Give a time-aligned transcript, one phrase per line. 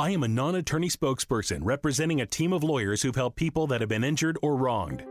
[0.00, 3.80] I am a non attorney spokesperson representing a team of lawyers who've helped people that
[3.80, 5.04] have been injured or wronged.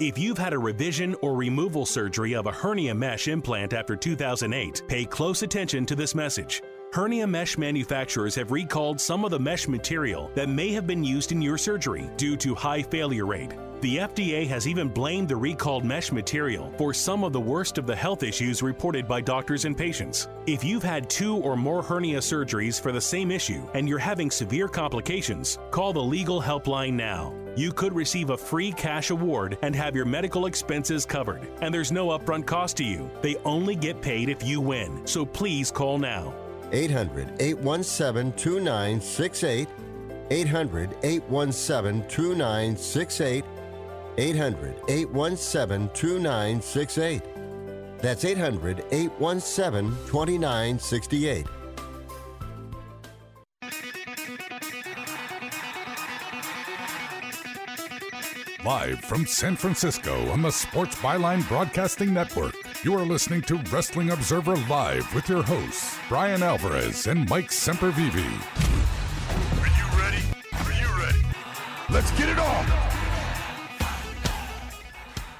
[0.00, 4.82] If you've had a revision or removal surgery of a hernia mesh implant after 2008,
[4.86, 6.60] pay close attention to this message.
[6.92, 11.32] Hernia mesh manufacturers have recalled some of the mesh material that may have been used
[11.32, 13.54] in your surgery due to high failure rate.
[13.84, 17.86] The FDA has even blamed the recalled mesh material for some of the worst of
[17.86, 20.26] the health issues reported by doctors and patients.
[20.46, 24.30] If you've had two or more hernia surgeries for the same issue and you're having
[24.30, 27.34] severe complications, call the legal helpline now.
[27.56, 31.46] You could receive a free cash award and have your medical expenses covered.
[31.60, 33.10] And there's no upfront cost to you.
[33.20, 35.06] They only get paid if you win.
[35.06, 36.32] So please call now.
[36.72, 39.68] 800 817 2968.
[40.30, 43.44] 800 817 2968.
[44.18, 47.22] 800 817 2968.
[47.98, 51.46] That's 800 817 2968.
[58.64, 64.10] Live from San Francisco on the Sports Byline Broadcasting Network, you are listening to Wrestling
[64.10, 68.14] Observer Live with your hosts, Bryan Alvarez and Mike Sempervive.
[69.60, 70.22] Are you ready?
[70.54, 71.26] Are you ready?
[71.90, 73.03] Let's get it on!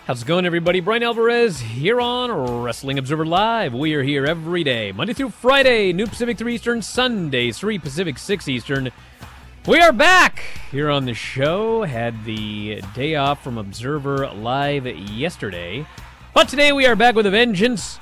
[0.07, 0.81] How's it going, everybody?
[0.81, 2.31] Bryan Alvarez here on
[2.63, 3.73] Wrestling Observer Live.
[3.73, 8.19] We are here every day, Monday through Friday, New Pacific 3 Eastern, Sundays 3 Pacific
[8.19, 8.91] 6 Eastern.
[9.67, 11.85] We are back here on the show.
[11.85, 15.87] Had the day off from Observer Live yesterday.
[16.35, 17.99] But today we are back with a vengeance.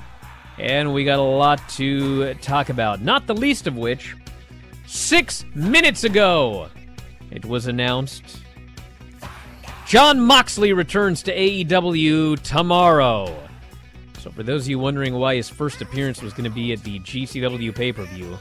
[0.57, 3.01] And we got a lot to talk about.
[3.01, 4.13] Not the least of which,
[4.85, 6.67] six minutes ago,
[7.31, 8.43] it was announced
[9.93, 13.27] Jon Moxley returns to AEW tomorrow.
[14.17, 16.83] So, for those of you wondering why his first appearance was going to be at
[16.83, 18.39] the GCW pay per view,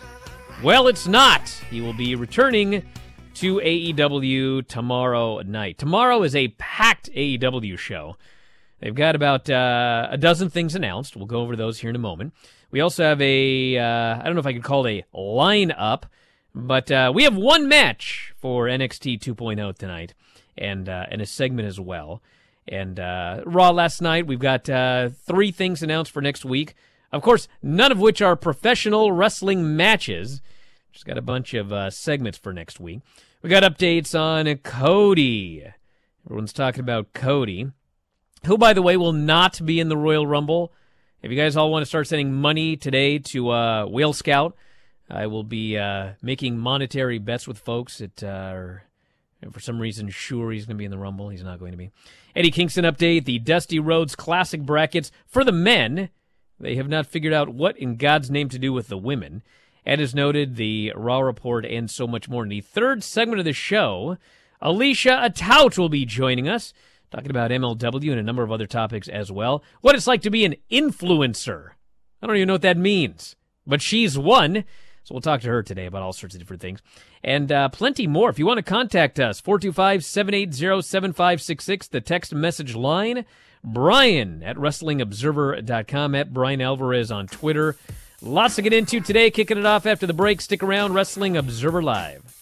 [0.65, 1.47] well, it's not.
[1.69, 2.83] He will be returning
[3.35, 5.77] to AEW tomorrow night.
[5.77, 8.17] Tomorrow is a packed AEW show.
[8.81, 11.17] They've got about uh, a dozen things announced.
[11.17, 12.33] We'll go over those here in a moment.
[12.71, 16.05] We also have a, uh, I don't know if I could call it a lineup,
[16.55, 20.15] but uh, we have one match for NXT 2.0 tonight
[20.57, 22.23] and, uh, and a segment as well.
[22.69, 26.75] And uh, Raw last night, we've got uh, three things announced for next week.
[27.11, 30.41] Of course, none of which are professional wrestling matches.
[30.93, 33.01] Just got a bunch of uh, segments for next week.
[33.43, 35.65] We got updates on Cody.
[36.25, 37.73] Everyone's talking about Cody,
[38.47, 40.73] who, by the way, will not be in the Royal Rumble.
[41.21, 44.57] If you guys all want to start sending money today to uh, Whale Scout,
[45.11, 48.23] I will be uh, making monetary bets with folks that
[49.43, 51.29] are, for some reason, sure he's going to be in the Rumble.
[51.29, 51.91] He's not going to be.
[52.35, 56.11] Eddie Kingston update the Dusty Rhodes Classic brackets for the men.
[56.59, 59.43] They have not figured out what in God's name to do with the women.
[59.85, 62.45] And as noted, the Raw Report and so much more.
[62.45, 64.17] In the third segment of the show,
[64.61, 66.73] Alicia Atout will be joining us,
[67.11, 69.65] talking about MLW and a number of other topics as well.
[69.81, 71.71] What it's like to be an influencer.
[72.23, 73.35] I don't even know what that means,
[73.67, 74.65] but she's one.
[75.05, 76.81] So we'll talk to her today about all sorts of different things
[77.25, 78.31] and uh, plenty more.
[78.31, 83.25] If you want to contact us, 425 780 7566, the text message line.
[83.65, 87.77] Bryan at WrestlingObserver.com, at Bryan Alvarez on Twitter.
[88.21, 89.31] Lots to get into today.
[89.31, 90.41] Kicking it off after the break.
[90.41, 90.95] Stick around.
[90.95, 92.42] Wrestling Observer Live.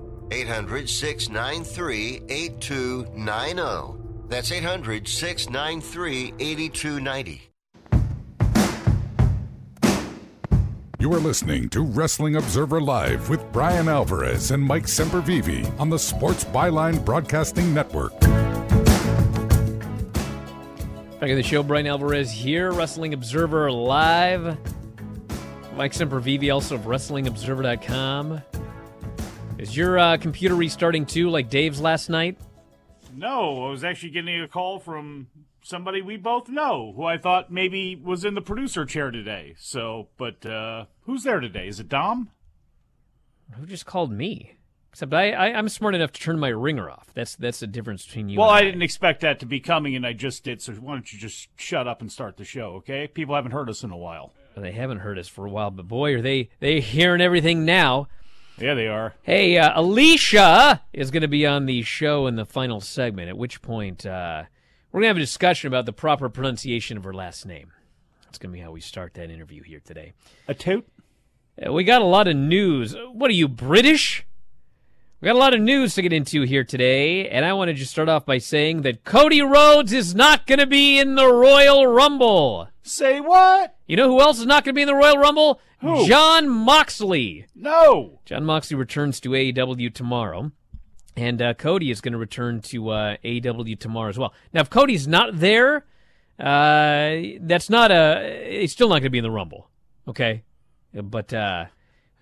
[0.31, 4.27] 800 693 8290.
[4.29, 7.51] That's 800 693 8290.
[10.99, 15.97] You are listening to Wrestling Observer Live with Bryan Alvarez and Mike Sempervive on the
[15.97, 18.17] Sports Byline Broadcasting Network.
[21.19, 24.57] Back in the show, Bryan Alvarez here, Wrestling Observer Live.
[25.75, 28.43] Mike Sempervive, also of WrestlingObserver.com.
[29.61, 32.35] Is your uh, computer restarting too, like Dave's last night?
[33.15, 35.27] No, I was actually getting a call from
[35.61, 39.53] somebody we both know who I thought maybe was in the producer chair today.
[39.59, 41.67] So, but uh, who's there today?
[41.67, 42.31] Is it Dom?
[43.51, 44.57] Who just called me?
[44.93, 47.11] Except I, I, I'm smart enough to turn my ringer off.
[47.13, 48.39] That's that's the difference between you.
[48.39, 50.59] well, and I didn't expect that to be coming, and I just did.
[50.63, 53.07] So why don't you just shut up and start the show, okay?
[53.07, 54.33] People haven't heard us in a while.
[54.57, 58.07] They haven't heard us for a while, but boy, are they they hearing everything now.
[58.57, 59.15] Yeah, they are.
[59.23, 63.29] Hey, uh, Alicia is going to be on the show in the final segment.
[63.29, 64.43] At which point, uh,
[64.91, 67.71] we're going to have a discussion about the proper pronunciation of her last name.
[68.25, 70.13] That's going to be how we start that interview here today.
[70.47, 70.87] A toot.
[71.65, 72.95] Uh, we got a lot of news.
[73.11, 74.25] What are you, British?
[75.21, 77.75] We got a lot of news to get into here today, and I want to
[77.75, 81.31] just start off by saying that Cody Rhodes is not going to be in the
[81.31, 82.69] Royal Rumble.
[82.83, 83.75] Say what?
[83.87, 85.59] You know who else is not going to be in the Royal Rumble?
[85.81, 86.07] Who?
[86.07, 87.45] Jon Moxley.
[87.55, 88.19] No.
[88.25, 90.51] Jon Moxley returns to AEW tomorrow,
[91.15, 94.33] and uh, Cody is going to return to uh, AEW tomorrow as well.
[94.53, 95.85] Now, if Cody's not there,
[96.39, 98.47] uh, that's not a.
[98.61, 99.69] He's still not going to be in the Rumble,
[100.07, 100.43] okay?
[100.93, 101.65] But uh,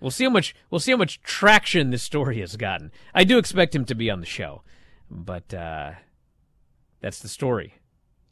[0.00, 2.92] we'll see how much we'll see how much traction this story has gotten.
[3.14, 4.62] I do expect him to be on the show,
[5.10, 5.92] but uh,
[7.00, 7.74] that's the story.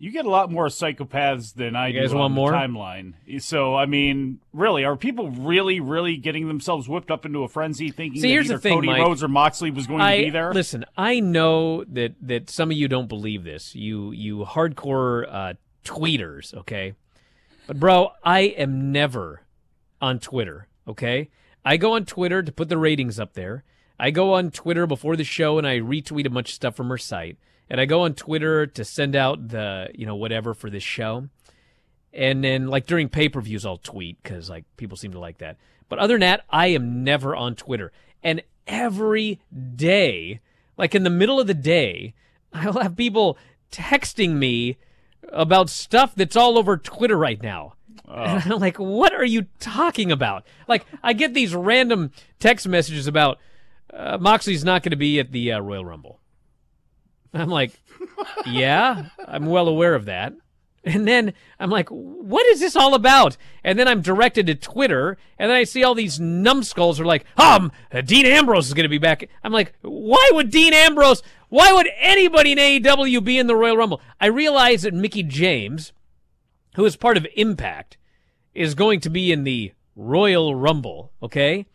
[0.00, 2.52] You get a lot more psychopaths than I You guys do want on more?
[2.52, 3.14] the timeline.
[3.42, 7.90] So, I mean, really, are people really, really getting themselves whipped up into a frenzy
[7.90, 9.02] thinking See, that here's the either thing, Cody Mike.
[9.02, 10.54] Rhodes or Moxley was going I to be there?
[10.54, 10.84] listen.
[10.96, 13.74] I know that that some of you don't believe this.
[13.74, 16.94] You you hardcore uh, tweeters, okay?
[17.66, 19.42] But bro, I am never
[20.00, 20.68] on Twitter.
[20.86, 21.28] Okay,
[21.64, 23.64] I go on Twitter to put the ratings up there.
[23.98, 26.88] I go on Twitter before the show and I retweet a bunch of stuff from
[26.88, 27.36] her site.
[27.70, 31.28] And I go on Twitter to send out the you know whatever for this show.
[32.12, 35.38] And then like during pay per views, I'll tweet because like people seem to like
[35.38, 35.56] that.
[35.88, 37.92] But other than that, I am never on Twitter.
[38.22, 39.40] And every
[39.76, 40.40] day,
[40.76, 42.14] like in the middle of the day,
[42.52, 43.38] I'll have people
[43.70, 44.78] texting me
[45.30, 47.74] about stuff that's all over Twitter right now.
[48.08, 50.46] And I'm like, what are you talking about?
[50.66, 52.10] Like, I get these random
[52.40, 53.38] text messages about
[53.92, 56.18] uh, Moxley's not going to be at the uh, Royal Rumble.
[57.34, 57.72] I'm like,
[58.46, 60.34] yeah, I'm well aware of that.
[60.84, 63.36] And then I'm like, what is this all about?
[63.62, 67.26] And then I'm directed to Twitter, and then I see all these numbskulls are like,
[67.36, 67.72] um,
[68.04, 69.28] Dean Ambrose is going to be back.
[69.44, 73.76] I'm like, why would Dean Ambrose, why would anybody in AEW be in the Royal
[73.76, 74.00] Rumble?
[74.20, 75.92] I realize that Mickie James
[76.78, 77.98] who is part of Impact,
[78.54, 81.66] is going to be in the Royal Rumble, okay?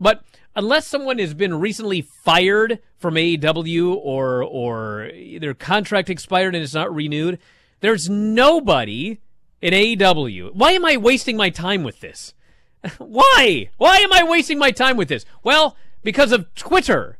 [0.00, 0.22] But
[0.54, 6.74] unless someone has been recently fired from AEW or or their contract expired and it's
[6.74, 7.38] not renewed,
[7.80, 9.18] there's nobody
[9.60, 10.54] in AEW.
[10.54, 12.34] Why am I wasting my time with this?
[12.98, 13.70] why?
[13.76, 15.24] Why am I wasting my time with this?
[15.42, 17.18] Well, because of Twitter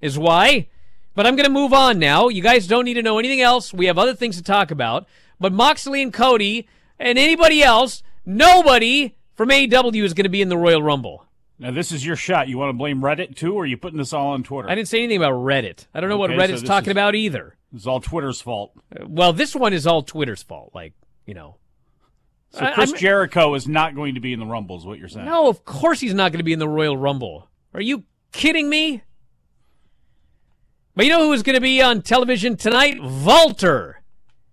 [0.00, 0.68] is why.
[1.14, 2.28] But I'm going to move on now.
[2.28, 3.74] You guys don't need to know anything else.
[3.74, 5.06] We have other things to talk about.
[5.40, 6.68] But Moxley and Cody
[6.98, 11.26] and anybody else, nobody from AEW is going to be in the Royal Rumble.
[11.60, 12.48] Now this is your shot.
[12.48, 14.68] You want to blame Reddit too, or are you putting this all on Twitter?
[14.70, 15.86] I didn't say anything about Reddit.
[15.94, 17.56] I don't know Okay, what Reddit's this talking is- about either.
[17.74, 18.72] It's all Twitter's fault.
[18.98, 20.72] Uh, Well, this one is all Twitter's fault.
[20.74, 20.94] Like,
[21.26, 21.56] you know.
[22.50, 24.98] So I- Chris I'm- Jericho is not going to be in the Rumble, is what
[24.98, 25.26] you're saying?
[25.26, 27.48] No, of course he's not going to be in the Royal Rumble.
[27.74, 29.02] Are you kidding me?
[30.96, 33.00] But you know who is going to be on television tonight?
[33.00, 34.02] Walter.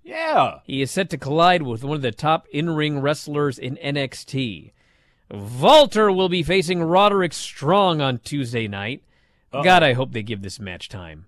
[0.03, 0.59] Yeah.
[0.65, 4.71] He is set to collide with one of the top in-ring wrestlers in NXT.
[5.29, 9.03] Walter will be facing Roderick Strong on Tuesday night.
[9.51, 11.25] God, I hope they give this match time.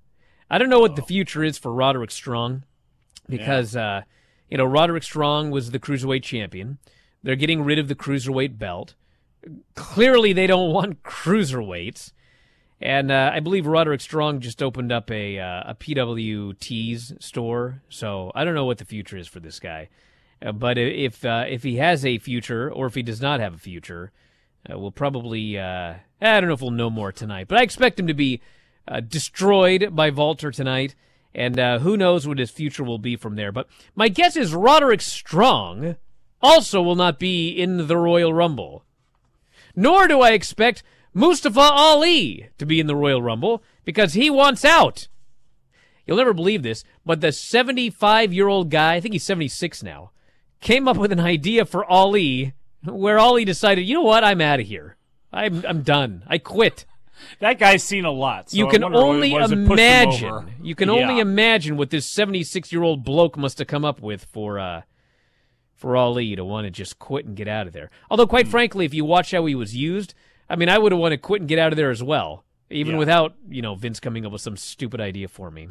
[0.50, 2.63] I don't know what the future is for Roderick Strong
[3.27, 4.01] because uh,
[4.50, 6.77] you know Roderick Strong was the cruiserweight champion.
[7.24, 8.96] They're getting rid of the cruiserweight belt.
[9.75, 12.13] Clearly, they don't want cruiserweights.
[12.82, 18.32] And uh, I believe Roderick Strong just opened up a uh, a PWT's store, so
[18.34, 19.89] I don't know what the future is for this guy.
[20.41, 23.53] Uh, but if uh, if he has a future, or if he does not have
[23.53, 24.12] a future,
[24.69, 27.48] uh, we'll probably uh, I don't know if we'll know more tonight.
[27.48, 28.41] But I expect him to be
[29.08, 30.96] destroyed by Walter tonight,
[31.36, 33.51] and who knows what his future will be from there.
[33.51, 35.96] But my guess is Roderick Strong
[36.41, 38.86] also will not be in the Royal Rumble
[39.79, 44.65] nor do I expect Mustafa Ali to be in the Royal Rumble because he wants
[44.65, 45.08] out.
[46.05, 50.12] You'll never believe this, but the 75 year old guy, I think he's 76 now,
[50.62, 54.60] came up with an idea for Ali where Ali decided, you know what, I'm out
[54.60, 54.96] of here.
[55.32, 56.24] I'm, I'm done.
[56.28, 56.86] I quit.
[57.39, 58.50] That guy's seen a lot.
[58.50, 59.80] So you can only was that pushed
[60.22, 60.38] him over.
[60.39, 60.54] imagine.
[60.66, 64.24] You can only imagine what this 76 year old bloke must have come up with
[64.25, 64.82] for uh,
[65.75, 67.89] for Ali to want to just quit and get out of there.
[68.10, 68.51] Although, quite Hmm.
[68.51, 70.13] frankly, if you watch how he was used,
[70.50, 72.44] I mean, I would have wanted to quit and get out of there as well,
[72.70, 73.00] even Yeah.
[73.00, 75.68] without you know Vince coming up with some stupid idea for me.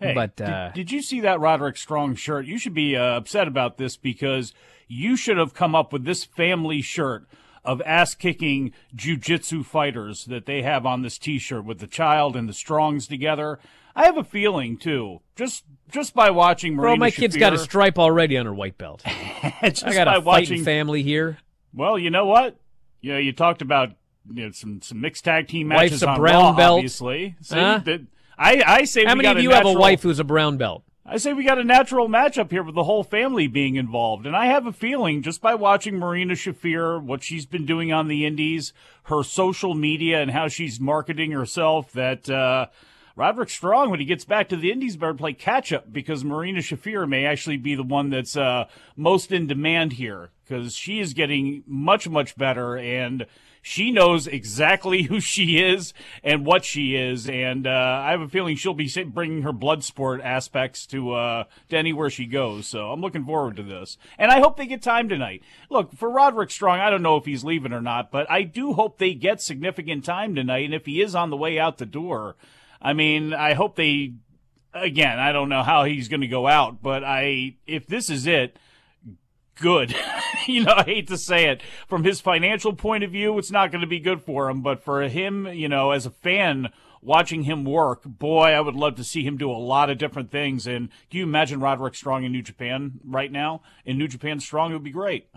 [0.00, 2.46] Hey, but did- uh, did, you see that Roderick Strong shirt?
[2.46, 4.54] You should be uh, upset about this because
[4.86, 7.26] you should have come up with this family shirt
[7.64, 12.48] of ass kicking jujitsu fighters that they have on this T-shirt with the child and
[12.48, 13.58] the Strongs together.
[13.96, 17.58] I have a feeling too, just just by watching Marina bro, my kid's got a
[17.58, 19.02] stripe already on her white belt.
[19.64, 21.38] just I got by a watching fighting family here.
[21.74, 22.56] Well, you know what?
[23.00, 23.90] You know, you talked about
[24.32, 26.76] you know some some mixed tag team Wife's matches a on brown Raw, belt.
[26.78, 27.34] obviously.
[27.42, 27.78] So Huh?
[27.84, 28.02] that-
[28.38, 30.24] I I say How we many got of you natural, have a wife who's a
[30.24, 30.84] brown belt?
[31.04, 34.36] I say we got a natural matchup here with the whole family being involved, and
[34.36, 38.26] I have a feeling just by watching Marina Shafir, what she's been doing on the
[38.26, 38.72] Indies,
[39.04, 42.28] her social media, and how she's marketing herself, that.
[42.30, 42.66] uh
[43.16, 46.60] Roderick Strong, when he gets back to the Indies, better play catch up because Marina
[46.60, 51.14] Shafir may actually be the one that's uh, most in demand here because she is
[51.14, 53.26] getting much, much better and
[53.68, 55.92] she knows exactly who she is
[56.24, 57.28] and what she is.
[57.28, 61.44] And uh, I have a feeling she'll be bringing her blood sport aspects to, uh,
[61.68, 62.66] to anywhere she goes.
[62.66, 63.98] So I'm looking forward to this.
[64.18, 65.42] And I hope they get time tonight.
[65.68, 68.72] Look, for Roderick Strong, I don't know if he's leaving or not, but I do
[68.72, 70.64] hope they get significant time tonight.
[70.64, 72.36] And if he is on the way out the door,
[72.80, 74.14] I mean, I hope they.
[74.74, 78.26] Again, I don't know how he's going to go out, but I if this is
[78.26, 78.58] it,
[79.60, 79.94] good.
[80.46, 81.62] you know, I hate to say it.
[81.86, 84.82] From his financial point of view, it's not going to be good for him, but
[84.82, 86.70] for him, you know, as a fan
[87.02, 90.30] watching him work, boy, I would love to see him do a lot of different
[90.30, 90.66] things.
[90.66, 93.62] And can you imagine Roderick Strong in New Japan right now?
[93.84, 95.28] In New Japan Strong, it would be great.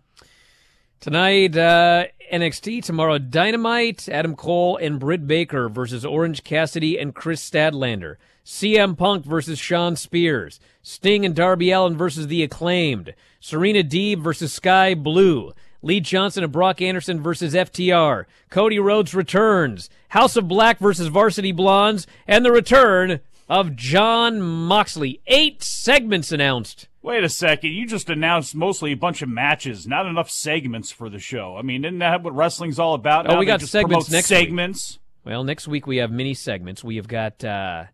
[1.00, 2.84] Tonight, uh, NXT.
[2.84, 8.18] Tomorrow, Dynamite, Adam Cole and Britt Baker versus Orange Cassidy and Kris Statlander.
[8.46, 10.60] CM Punk versus Shawn Spears.
[10.82, 13.14] Sting and Darby Allin versus The Acclaimed.
[13.40, 15.52] Serena Deeb versus Skye Blue.
[15.84, 18.26] Lee Johnson and Brock Anderson versus FTR.
[18.50, 19.90] Cody Rhodes returns.
[20.10, 22.06] House of Black versus Varsity Blondes.
[22.28, 23.20] And the return
[23.50, 25.22] of Jon Moxley.
[25.28, 26.88] Eight segments announced.
[27.02, 27.72] Wait a second.
[27.72, 31.58] You just announced mostly a bunch of matches, not enough segments for the show.
[31.58, 33.26] I mean, isn't that what wrestling's all about?
[33.28, 34.38] Oh, Now we got segments next week.
[34.40, 35.00] segments.
[35.26, 36.84] Well, next week we have mini segments.
[36.84, 37.86] We have got uh,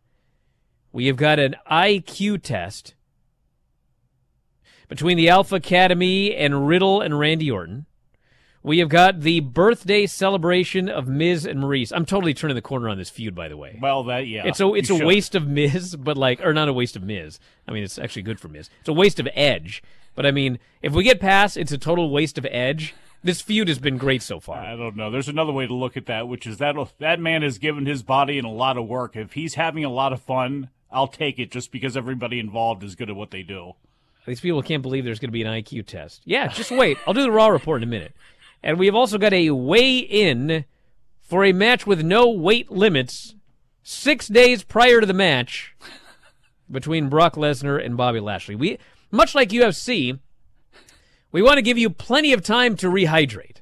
[0.92, 2.96] we have got an IQ test
[4.88, 7.86] between the Alpha Academy and Riddle and Randy Orton.
[8.64, 11.94] We have got the birthday celebration of Miz and Maryse.
[11.96, 13.80] I'm totally turning the corner on this feud, by the way.
[13.82, 14.46] Well, that yeah.
[14.46, 15.06] It's a it's a should.
[15.06, 17.40] waste of Miz, but like or not a waste of Miz.
[17.68, 18.70] I mean, it's actually good for Miz.
[18.82, 19.82] It's a waste of Edge,
[20.16, 22.94] But I mean, if we get past, it's a total waste of edge.
[23.24, 24.58] This feud has been great so far.
[24.58, 25.12] I don't know.
[25.12, 28.04] There's another way to look at that, which is that that man has given his
[28.04, 29.16] body and a lot of work.
[29.16, 32.96] If he's having a lot of fun, I'll take it just because everybody involved is
[32.96, 33.74] good at what they do.
[34.26, 36.22] These people can't believe there's going to be an IQ test.
[36.26, 36.98] Yeah, just wait.
[37.08, 38.14] I'll do the Raw report in a minute.
[38.62, 40.66] And we have also got a weigh in
[41.22, 43.36] for a match with no weight limits
[43.84, 45.76] six days prior to the match
[46.70, 48.56] between Brock Lesnar and Bobby Lashley.
[48.56, 48.80] We,
[49.12, 50.20] much like UFC,
[51.32, 53.58] we want to give you plenty of time to rehydrate.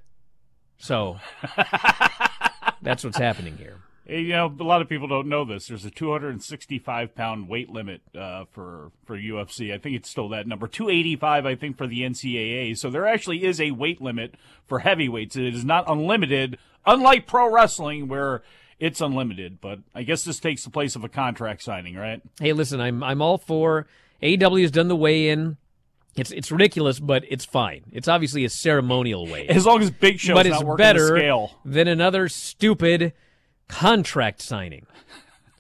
[0.78, 1.20] So
[2.82, 3.78] that's what's happening here.
[4.08, 5.68] You know, a lot of people don't know this.
[5.68, 9.74] There's a 265 pound weight limit uh, for for UFC.
[9.74, 10.68] I think it's still that number.
[10.68, 12.78] 285, I think, for the NCAA.
[12.78, 14.36] So there actually is a weight limit
[14.68, 15.36] for heavyweights.
[15.36, 18.44] It is not unlimited, unlike pro wrestling where
[18.80, 19.60] it's unlimited.
[19.60, 22.22] But I guess this takes the place of a contract signing, right?
[22.40, 23.88] Hey, listen, I'm I'm all for
[24.22, 25.58] AEW has done the weigh in.
[26.16, 27.86] It's it's ridiculous, but it's fine.
[27.92, 29.48] It's obviously a ceremonial way.
[29.48, 33.14] As long as Big Show's but it's better than another stupid
[33.68, 34.86] contract signing.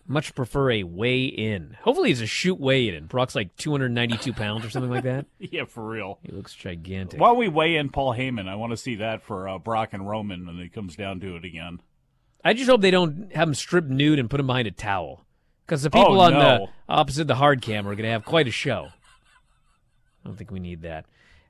[0.07, 1.75] Much prefer a weigh in.
[1.81, 3.07] Hopefully, it's a shoot weigh in.
[3.07, 5.25] Brock's like 292 pounds or something like that.
[5.39, 6.19] Yeah, for real.
[6.23, 7.19] He looks gigantic.
[7.19, 10.07] While we weigh in Paul Heyman, I want to see that for uh, Brock and
[10.07, 11.81] Roman when it comes down to it again.
[12.43, 15.25] I just hope they don't have him stripped nude and put him behind a towel.
[15.65, 18.47] Because the people Oh, on the opposite the hard cam are going to have quite
[18.47, 18.89] a show.
[18.89, 21.05] I don't think we need that.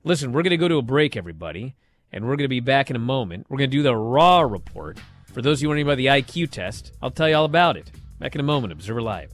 [0.05, 1.75] Listen, we're going to go to a break, everybody,
[2.13, 3.47] and we're going to be back in a moment.
[3.49, 4.99] We're going to do the Raw report.
[5.35, 7.91] For those of you wondering about the IQ test, I'll tell you all about it.
[8.19, 9.33] Back in a moment, Observer Live.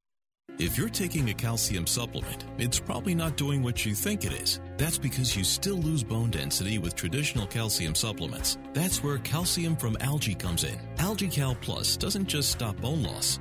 [0.61, 4.59] If you're taking a calcium supplement, it's probably not doing what you think it is.
[4.77, 8.59] That's because you still lose bone density with traditional calcium supplements.
[8.71, 10.77] That's where calcium from algae comes in.
[10.97, 13.39] AlgaeCal Plus doesn't just stop bone loss.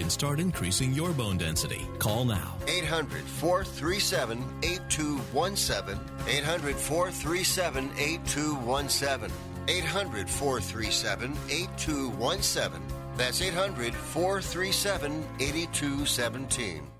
[0.00, 1.86] can start increasing your bone density.
[1.98, 2.56] Call now.
[2.66, 6.00] 800 437 8217.
[6.26, 9.30] 800 437 8217.
[9.68, 12.82] 800 437 8217.
[13.18, 16.99] That's 800 437 8217.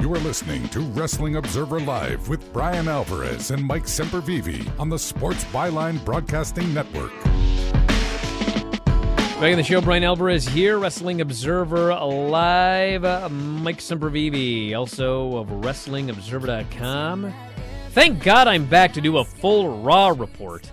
[0.00, 4.98] You are listening to Wrestling Observer Live with Bryan Alvarez and Mike Sempervive on the
[4.98, 7.12] Sports Byline Broadcasting Network.
[9.38, 13.04] Back in the show, Bryan Alvarez here, Wrestling Observer Live.
[13.04, 17.34] Uh, Mike Sempervive, also of WrestlingObserver.com.
[17.90, 20.72] Thank God I'm back to do a full Raw report.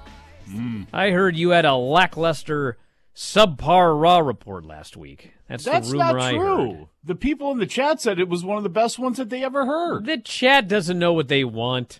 [0.94, 2.78] I heard you had a lackluster,
[3.17, 5.34] subpar Raw report last week.
[5.49, 6.89] That's, That's the rumor not true.
[7.03, 9.43] The people in the chat said it was one of the best ones that they
[9.43, 10.06] ever heard.
[10.06, 11.99] The chat doesn't know what they want.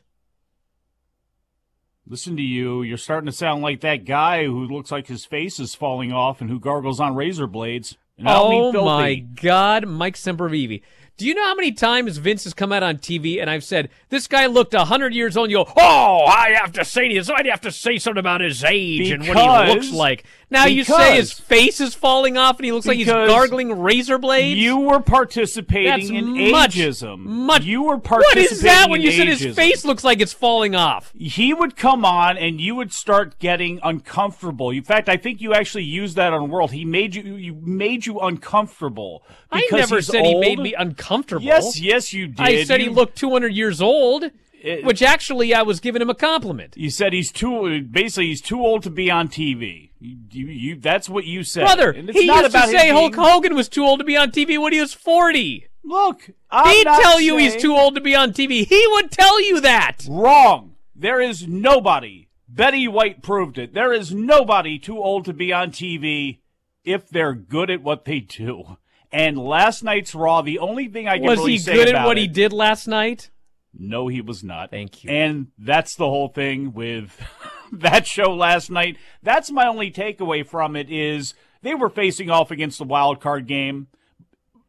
[2.06, 2.84] Listen to you.
[2.84, 6.40] You're starting to sound like that guy who looks like his face is falling off
[6.40, 7.98] and who gargles on razor blades.
[8.18, 10.82] And I don't mean oh my God, Mike Sempervive.
[11.18, 13.90] Do you know how many times Vince has come out on TV and I've said,
[14.10, 17.28] this guy looked 100 years old and you go, oh, I have to say this.
[17.28, 19.36] I have to say something about his age and what
[19.68, 20.26] he looks like.
[20.50, 24.18] Now you say his face is falling off and he looks like he's gargling razor
[24.18, 24.58] blades?
[24.58, 27.20] You were participating That's in much, ageism.
[27.20, 27.66] much.
[27.66, 31.12] You were participating is that when you said his face looks like it's falling off?
[31.18, 34.70] He would come on and you would start getting uncomfortable.
[34.70, 36.72] In fact, I think you actually used that on World.
[36.72, 39.24] He made you you made you uncomfortable.
[39.52, 41.46] I because never said he made me uncomfortable.
[41.46, 42.40] Yes, yes, you did.
[42.40, 44.32] I said he looked 200 years old,
[44.68, 46.76] It- which actually I was giving him a compliment.
[46.76, 49.92] You said he's too basically he's too old to be on TV.
[50.00, 51.62] You, you, you that's what you said.
[51.62, 54.00] Brother, And it's he not used about to say Hulk being- Hogan was too old
[54.00, 55.68] to be on TV when he was 40.
[55.84, 58.68] Look, I'm He'd tell you he's too old to be on TV.
[58.68, 60.06] He would tell you that.
[60.10, 60.76] Wrong.
[60.94, 62.28] There is nobody.
[62.50, 63.74] Betty White proved it.
[63.74, 66.40] There is nobody too old to be on TV
[66.84, 68.78] if they're good at what they do.
[69.12, 72.18] And last night's Raw, the only thing I can Was really he good at what
[72.18, 73.30] it, he did last night?
[73.74, 74.72] No, he was not.
[74.72, 75.10] Thank you.
[75.10, 77.20] And that's the whole thing with
[77.72, 78.98] that show last night.
[79.22, 83.48] That's my only takeaway from it is they were facing off against the wild card
[83.48, 83.88] game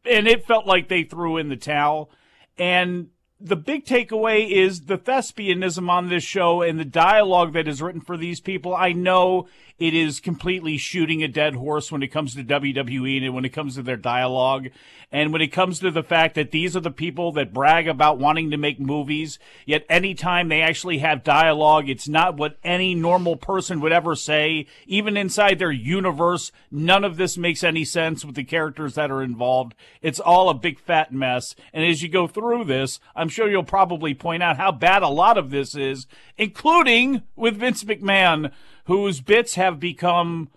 [0.05, 2.11] and it felt like they threw in the towel.
[2.57, 3.09] And
[3.39, 8.01] the big takeaway is the thespianism on this show and the dialogue that is written
[8.01, 8.75] for these people.
[8.75, 9.47] I know
[9.79, 13.53] it is completely shooting a dead horse when it comes to WWE and when it
[13.53, 14.69] comes to their dialogue.
[15.11, 18.19] And when it comes to the fact that these are the people that brag about
[18.19, 23.35] wanting to make movies, yet anytime they actually have dialogue, it's not what any normal
[23.35, 24.67] person would ever say.
[24.85, 29.23] Even inside their universe, none of this makes any sense with the characters that are
[29.23, 29.73] involved.
[30.01, 31.55] It's all a big fat mess.
[31.73, 35.07] And as you go through this, I'm sure you'll probably point out how bad a
[35.07, 36.05] lot of this is,
[36.37, 38.51] including with Vince McMahon,
[38.89, 40.49] whose bits have become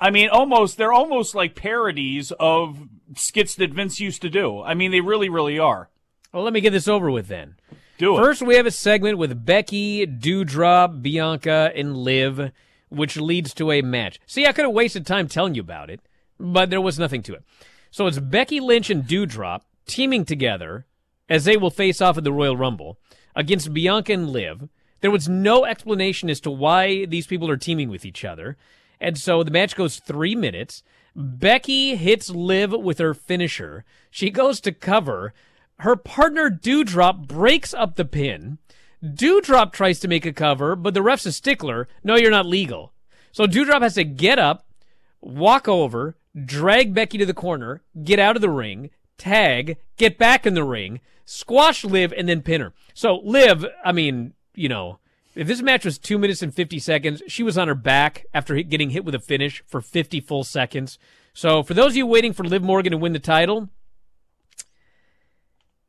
[0.00, 4.62] I mean, almost, they're almost like parodies of skits that Vince used to do.
[4.62, 5.90] I mean, they really, really are.
[6.32, 7.56] Well, let me get this over with then.
[7.98, 8.20] Do it.
[8.20, 12.50] First, we have a segment with Becky, Doudrop, Bianca, and Liv,
[12.88, 14.18] which leads to a match.
[14.24, 16.00] See, I could have wasted time telling you about it,
[16.38, 17.44] but there was nothing to it.
[17.90, 20.86] So it's Becky Lynch and Doudrop teaming together
[21.28, 22.98] as they will face off at the Royal Rumble
[23.36, 24.68] against Bianca and Liv.
[25.00, 28.56] There was no explanation as to why these people are teaming with each other.
[29.00, 30.82] And so the match goes three minutes.
[31.16, 33.84] Becky hits Liv with her finisher.
[34.10, 35.32] She goes to cover.
[35.78, 38.58] Her partner Doudrop breaks up the pin.
[39.02, 41.88] Doudrop tries to make a cover, but the ref's a stickler.
[42.04, 42.92] No, you're not legal.
[43.32, 44.66] So Doudrop has to get up,
[45.22, 50.46] walk over, drag Becky to the corner, get out of the ring, tag, get back
[50.46, 52.74] in the ring, squash Liv, and then pin her.
[52.92, 54.98] So Liv, I mean, you know,
[55.34, 58.60] if this match was two minutes and 50 seconds, she was on her back after
[58.62, 60.98] getting hit with a finish for 50 full seconds.
[61.32, 63.68] So for those of you waiting for Liv Morgan to win the title,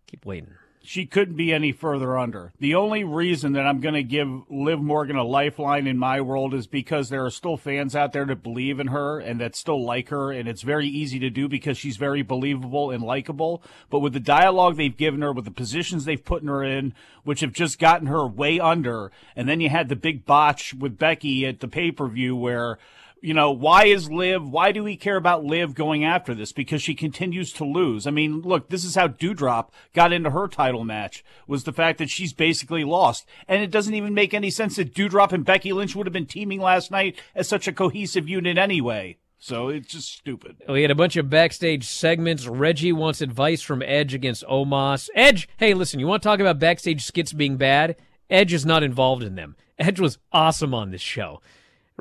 [0.08, 0.54] keep waiting.
[0.84, 2.54] She couldn't be any further under.
[2.60, 6.56] The only reason that I'm going to give Liv Morgan a lifeline in my world
[6.56, 9.86] is because there are still fans out there that believe in her and that still
[9.86, 13.62] like her, and it's very easy to do because she's very believable and likable.
[13.92, 17.42] But with the dialogue they've given her, with the positions they've put her in, which
[17.42, 21.46] have just gotten her way under, and then you had the big botch with Becky
[21.46, 22.80] at the pay per view where
[23.22, 26.52] you know, why is Liv, why do we care about Liv going after this?
[26.52, 28.08] Because she continues to lose.
[28.08, 32.00] I mean, look, this is how Doudrop got into her title match, was the fact
[32.00, 33.28] that she's basically lost.
[33.48, 36.26] And it doesn't even make any sense that Doudrop and Becky Lynch would have been
[36.26, 39.18] teaming last night as such a cohesive unit anyway.
[39.38, 40.58] So it's just stupid.
[40.68, 42.48] We had a bunch of backstage segments.
[42.48, 45.10] Reggie wants advice from Edge against Omos.
[45.16, 47.96] Edge, hey, listen, you want to talk about backstage skits being bad?
[48.30, 49.56] Edge is not involved in them.
[49.80, 51.42] Edge was awesome on this show.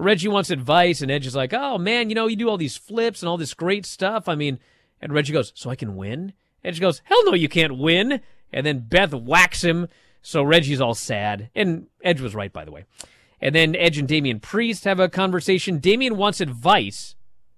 [0.01, 2.77] Reggie wants advice, and Edge is like, oh man, you know, you do all these
[2.77, 4.29] flips and all this great stuff.
[4.29, 4.59] I mean,
[5.01, 6.33] and Reggie goes, so I can win?
[6.65, 8.21] Edge goes, hell no, you can't win.
[8.53, 9.89] And then Beth whacks him.
[10.23, 11.51] So Reggie's all sad.
[11.55, 12.85] And Edge was right, by the way.
[13.41, 15.79] And then Edge and Damian Priest have a conversation.
[15.79, 17.15] Damian wants advice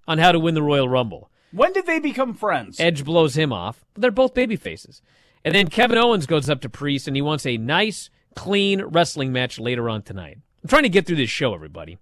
[0.07, 1.29] on how to win the Royal Rumble.
[1.51, 2.79] When did they become friends?
[2.79, 3.83] Edge blows him off.
[3.95, 5.01] They're both baby faces.
[5.43, 9.33] And then Kevin Owens goes up to Priest and he wants a nice, clean wrestling
[9.33, 10.37] match later on tonight.
[10.63, 11.97] I'm trying to get through this show, everybody.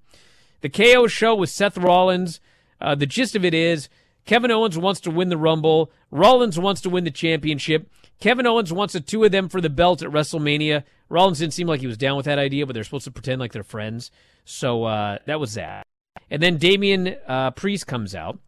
[0.61, 2.39] The KO show with Seth Rollins.
[2.79, 3.89] Uh, the gist of it is
[4.25, 5.91] Kevin Owens wants to win the Rumble.
[6.09, 7.89] Rollins wants to win the championship.
[8.19, 10.83] Kevin Owens wants the two of them for the belt at WrestleMania.
[11.09, 13.39] Rollins didn't seem like he was down with that idea, but they're supposed to pretend
[13.39, 14.11] like they're friends.
[14.45, 15.85] So uh, that was that.
[16.29, 18.39] And then Damian uh, Priest comes out.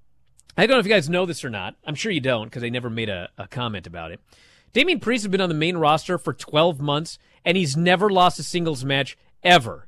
[0.56, 1.76] I don't know if you guys know this or not.
[1.86, 4.20] I'm sure you don't because they never made a, a comment about it.
[4.72, 8.40] Damian Priest has been on the main roster for 12 months, and he's never lost
[8.40, 9.88] a singles match ever.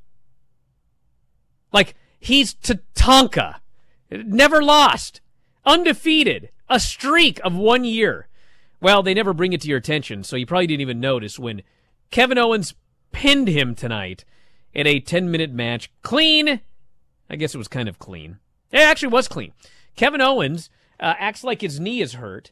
[1.72, 1.94] Like,
[2.26, 3.56] he's Tatanka.
[4.10, 5.20] Never lost.
[5.64, 6.50] Undefeated.
[6.68, 8.28] A streak of one year.
[8.80, 11.62] Well, they never bring it to your attention, so you probably didn't even notice when
[12.10, 12.74] Kevin Owens
[13.12, 14.24] pinned him tonight
[14.74, 15.90] in a 10 minute match.
[16.02, 16.60] Clean.
[17.30, 18.38] I guess it was kind of clean.
[18.70, 19.52] It actually was clean.
[19.96, 20.68] Kevin Owens
[21.00, 22.50] uh, acts like his knee is hurt.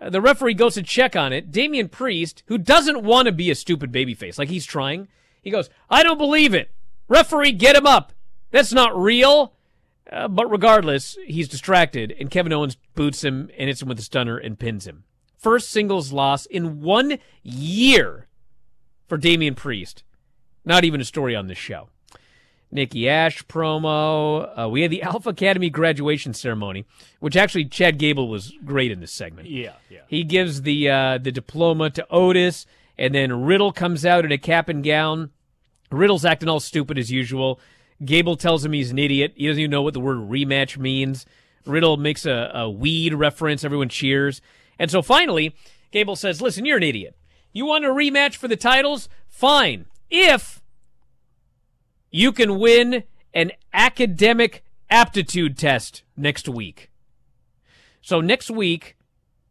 [0.00, 1.50] Uh, the referee goes to check on it.
[1.50, 5.08] Damian Priest, who doesn't want to be a stupid babyface, like he's trying,
[5.40, 6.70] he goes, I don't believe it.
[7.08, 8.12] Referee, get him up.
[8.56, 9.52] That's not real.
[10.10, 14.02] Uh, but regardless, he's distracted, and Kevin Owens boots him and hits him with a
[14.02, 15.04] stunner and pins him.
[15.36, 18.28] First singles loss in one year
[19.08, 20.04] for Damian Priest.
[20.64, 21.90] Not even a story on this show.
[22.70, 24.48] Nikki Ash promo.
[24.58, 26.86] Uh, we had the Alpha Academy graduation ceremony,
[27.20, 29.50] which actually Chad Gable was great in this segment.
[29.50, 30.00] Yeah, yeah.
[30.08, 32.64] He gives the uh, the diploma to Otis,
[32.96, 35.30] and then Riddle comes out in a cap and gown.
[35.90, 37.60] Riddle's acting all stupid as usual.
[38.04, 39.32] Gable tells him he's an idiot.
[39.36, 41.24] He doesn't even know what the word rematch means.
[41.64, 43.64] Riddle makes a, a weed reference.
[43.64, 44.40] Everyone cheers.
[44.78, 45.56] And so finally,
[45.90, 47.16] Gable says, Listen, you're an idiot.
[47.52, 49.08] You want a rematch for the titles?
[49.28, 49.86] Fine.
[50.10, 50.62] If
[52.10, 53.04] you can win
[53.34, 56.90] an academic aptitude test next week.
[58.02, 58.96] So next week,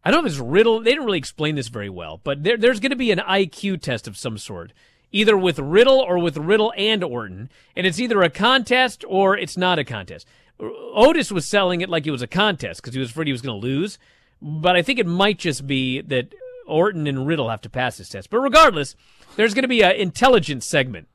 [0.04, 0.80] I don't know if it's Riddle.
[0.80, 3.82] They didn't really explain this very well, but there, there's going to be an IQ
[3.82, 4.72] test of some sort,
[5.15, 9.56] either with Riddle or with Riddle and Orton, and it's either a contest or it's
[9.56, 10.28] not a contest.
[10.60, 13.41] Otis was selling it like it was a contest because he was afraid he was
[13.41, 13.97] going to lose,
[14.41, 16.36] but I think it might just be that
[16.67, 18.30] Orton and Riddle have to pass this test.
[18.30, 18.97] But regardless,
[19.38, 21.08] there's going to be an intelligence segment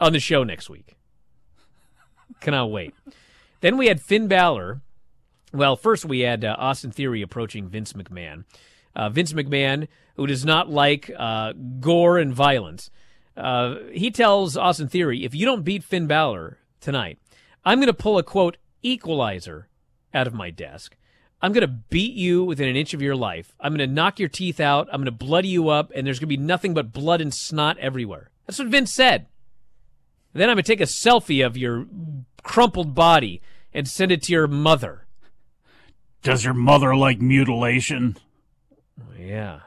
[0.00, 0.96] on the show next week.
[2.40, 2.94] Cannot wait.
[3.60, 4.80] Then we had Finn Balor.
[5.52, 8.44] Well, first we had uh, Austin Theory approaching Vince McMahon.
[8.96, 12.90] Uh, Vince McMahon, who does not like uh, gore and violence,
[13.36, 17.18] uh, he tells Austin Theory, if you don't beat Finn Balor tonight,
[17.64, 19.68] I'm going to pull a quote equalizer
[20.12, 20.96] out of my desk.
[21.42, 23.54] I'm going to beat you within an inch of your life.
[23.60, 24.88] I'm going to knock your teeth out.
[24.90, 27.34] I'm going to bloody you up, and there's going to be nothing but blood and
[27.34, 28.30] snot everywhere.
[28.46, 29.26] That's what Vince said.
[30.32, 31.86] Then I'm going to take a selfie of your
[32.42, 33.42] crumpled body
[33.72, 35.06] and send it to your mother.
[36.22, 38.16] Does your mother like mutilation?
[39.18, 39.60] Yeah.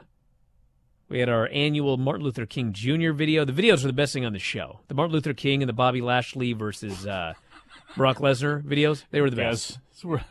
[1.08, 3.12] We had our annual Martin Luther King Jr.
[3.12, 3.44] video.
[3.44, 4.80] The videos are the best thing on the show.
[4.88, 7.32] The Martin Luther King and the Bobby Lashley versus uh,
[7.96, 9.04] Brock Lesnar videos.
[9.10, 9.78] They were the best.
[10.04, 10.24] Yes.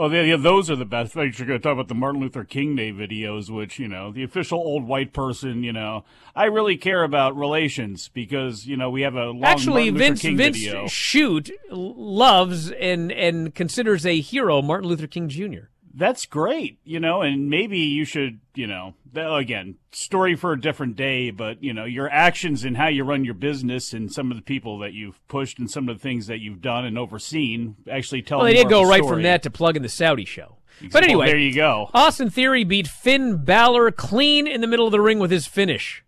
[0.00, 1.16] Oh, yeah, yeah, those are the best.
[1.16, 4.12] I you're going to talk about the Martin Luther King Day videos, which, you know,
[4.12, 6.04] the official old white person, you know,
[6.36, 10.22] I really care about relations because, you know, we have a long Actually, Martin Vince,
[10.22, 10.86] Luther King Vince video.
[10.86, 15.66] Shoot loves and, and considers a hero Martin Luther King Jr.
[15.98, 20.94] That's great, you know, and maybe you should, you know, again, story for a different
[20.94, 24.36] day, but, you know, your actions and how you run your business and some of
[24.36, 27.74] the people that you've pushed and some of the things that you've done and overseen
[27.90, 29.16] actually tell Well, they did go right story.
[29.16, 30.58] from that to plug in the Saudi show.
[30.80, 31.90] But Well, anyway, there you go.
[31.92, 36.04] Austin Theory beat Finn Balor clean in the middle of the ring with his finish.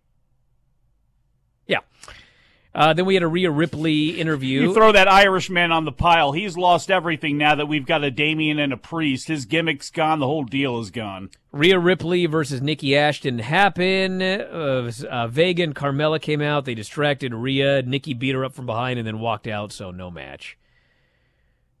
[2.73, 4.61] Uh, then we had a Rhea Ripley interview.
[4.61, 6.31] You throw that Irishman on the pile.
[6.31, 9.27] He's lost everything now that we've got a Damien and a priest.
[9.27, 10.19] His gimmick's gone.
[10.19, 11.31] The whole deal is gone.
[11.51, 14.21] Rhea Ripley versus Nikki Ashton happen.
[14.21, 16.63] Uh, uh, Vega and Carmella came out.
[16.63, 17.81] They distracted Rhea.
[17.81, 20.57] Nikki beat her up from behind and then walked out, so no match.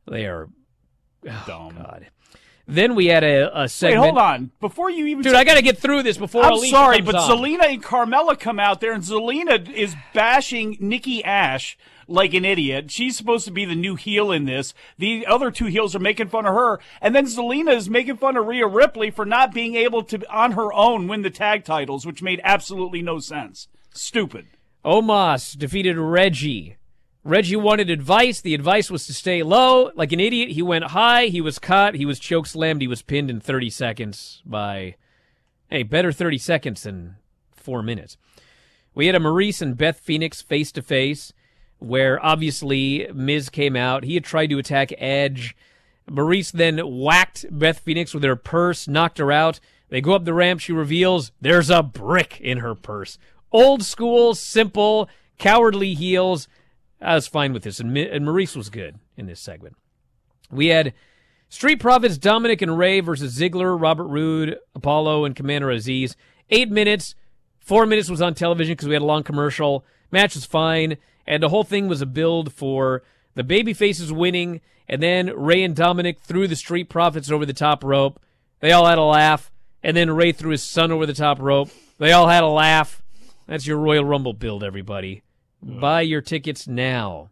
[0.09, 0.49] They are
[1.25, 1.75] oh, Dumb.
[1.77, 2.07] God.
[2.67, 4.01] Then we had a, a segment.
[4.01, 4.51] Wait, hold on.
[4.59, 7.15] Before you even Dude, I got to get through this before I'm Alicia sorry, but
[7.15, 7.29] on.
[7.29, 12.91] Zelina and Carmella come out there, and Zelina is bashing Nikki Ash like an idiot.
[12.91, 14.73] She's supposed to be the new heel in this.
[14.97, 18.37] The other two heels are making fun of her, and then Zelina is making fun
[18.37, 22.05] of Rhea Ripley for not being able to, on her own, win the tag titles,
[22.05, 23.67] which made absolutely no sense.
[23.93, 24.47] Stupid.
[24.85, 26.77] Omos defeated Reggie.
[27.23, 28.41] Reggie wanted advice.
[28.41, 29.91] The advice was to stay low.
[29.95, 31.27] Like an idiot, he went high.
[31.27, 31.95] He was caught.
[31.95, 32.81] He was choke slammed.
[32.81, 34.95] He was pinned in 30 seconds by,
[35.69, 37.17] hey, better 30 seconds than
[37.51, 38.17] four minutes.
[38.95, 41.31] We had a Maryse and Beth Phoenix face to face,
[41.77, 44.03] where obviously Miz came out.
[44.03, 45.55] He had tried to attack Edge.
[46.09, 49.59] Maryse then whacked Beth Phoenix with her purse, knocked her out.
[49.89, 50.59] They go up the ramp.
[50.59, 53.17] She reveals there's a brick in her purse.
[53.51, 55.07] Old school, simple,
[55.37, 56.47] cowardly heels.
[57.01, 59.75] I was fine with this, and, and Maryse was good in this segment.
[60.51, 60.93] We had
[61.49, 66.15] Street Profits Dominic and Rey versus Ziggler, Robert Roode, Apollo, and Commander Azeez.
[66.49, 67.15] Eight minutes.
[67.59, 69.85] Four minutes was on television because we had a long commercial.
[70.11, 73.03] Match was fine, and the whole thing was a build for
[73.35, 77.53] the baby faces winning, and then Rey and Dominic threw the Street Profits over the
[77.53, 78.19] top rope.
[78.59, 81.69] They all had a laugh, and then Rey threw his son over the top rope.
[81.97, 83.01] They all had a laugh.
[83.47, 85.23] That's your Royal Rumble build, everybody.
[85.61, 86.09] Buy mm.
[86.09, 87.29] your tickets now.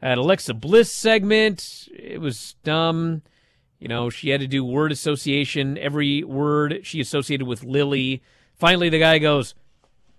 [0.00, 3.22] At Alexa Bliss segment, it was dumb.
[3.78, 5.78] You know, she had to do word association.
[5.78, 8.22] Every word she associated with Lilly.
[8.54, 9.54] Finally, the guy goes,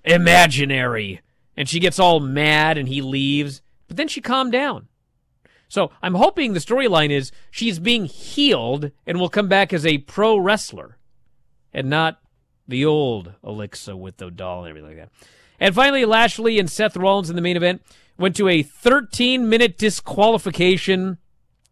[0.03, 1.21] imaginary.
[1.56, 3.62] And she gets all mad and he leaves.
[3.88, 4.88] But then she calmed down.
[5.69, 9.97] So I'm hoping the storyline is she's being healed and will come back as a
[9.99, 10.97] pro wrestler
[11.73, 12.21] and not
[12.67, 15.27] the old Alexa with the doll and everything like that.
[15.60, 17.82] And finally, Lashley and Seth Rollins in the main event
[18.17, 21.17] went to a 13 minute disqualification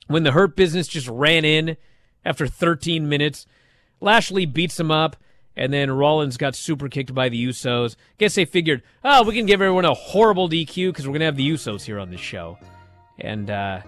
[0.07, 1.77] when the Hurt Business just ran in
[2.23, 3.45] after 13 minutes.
[4.01, 5.15] Lashley beats him up,
[5.55, 7.95] and then Rollins got super kicked by the Usos.
[8.17, 11.25] Guess they figured, oh, we can give everyone a horrible DQ because we're going to
[11.25, 12.57] have the Usos here on this show.
[13.19, 13.81] And uh,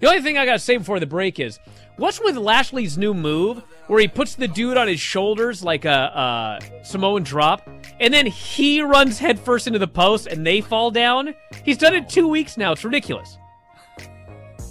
[0.00, 1.58] the only thing I got to say before the break is
[1.96, 6.60] what's with Lashley's new move where he puts the dude on his shoulders like a,
[6.60, 7.68] a Samoan drop,
[8.00, 11.34] and then he runs headfirst into the post and they fall down?
[11.64, 12.72] He's done it two weeks now.
[12.72, 13.38] It's ridiculous.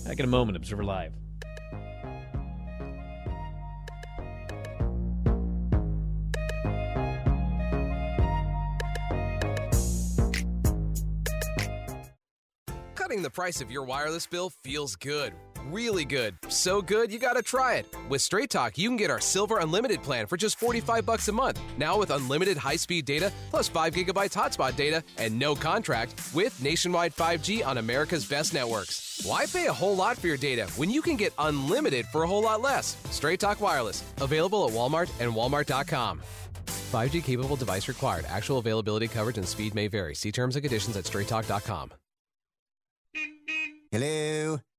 [0.06, 1.14] Back in a moment, Observer Live.
[12.96, 15.34] Cutting the price of your wireless bill feels good.
[15.70, 16.38] Really good.
[16.48, 17.86] So good, you gotta try it.
[18.10, 21.32] With Straight Talk, you can get our Silver Unlimited plan for just 45 bucks a
[21.32, 21.60] month.
[21.78, 27.14] Now with unlimited high-speed data, plus 5 gigabytes hotspot data, and no contract, with nationwide
[27.16, 29.22] 5G on America's best networks.
[29.26, 32.28] Why pay a whole lot for your data when you can get unlimited for a
[32.28, 32.98] whole lot less?
[33.12, 34.04] Straight Talk Wireless.
[34.22, 36.22] Available at Walmart and walmart.com.
[36.92, 38.26] 5G capable device required.
[38.28, 40.16] Actual availability, coverage, and speed may vary.
[40.16, 41.92] See terms and conditions at straighttalk.com.
[43.92, 44.60] Hello?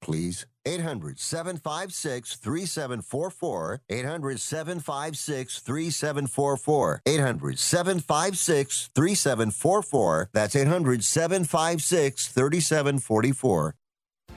[0.00, 0.46] please.
[0.66, 3.80] 800 756 3744.
[3.88, 7.02] 800 756 3744.
[7.06, 10.30] 800 756 3744.
[10.32, 13.74] That's 800 756 3744.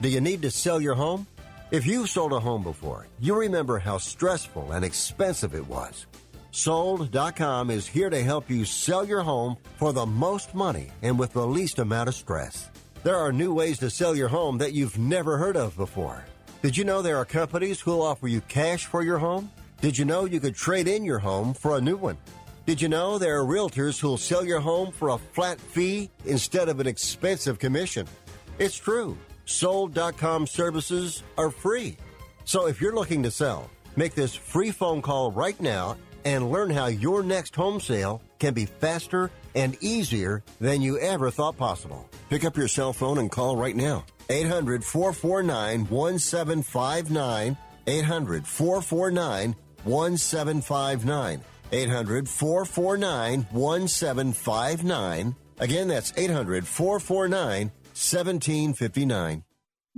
[0.00, 1.26] Do you need to sell your home?
[1.70, 6.06] If you've sold a home before, you remember how stressful and expensive it was.
[6.50, 11.32] Sold.com is here to help you sell your home for the most money and with
[11.32, 12.70] the least amount of stress.
[13.04, 16.24] There are new ways to sell your home that you've never heard of before.
[16.62, 19.50] Did you know there are companies who'll offer you cash for your home?
[19.82, 22.16] Did you know you could trade in your home for a new one?
[22.64, 26.70] Did you know there are realtors who'll sell your home for a flat fee instead
[26.70, 28.06] of an expensive commission?
[28.58, 29.18] It's true.
[29.44, 31.98] Sold.com services are free.
[32.46, 36.70] So if you're looking to sell, make this free phone call right now and learn
[36.70, 42.08] how your next home sale can be faster and easier than you ever thought possible.
[42.30, 44.04] Pick up your cell phone and call right now.
[44.28, 47.56] 800 449 1759.
[47.86, 51.40] 800 449 1759.
[51.72, 55.36] 800 449 1759.
[55.58, 59.44] Again, that's 800 449 1759.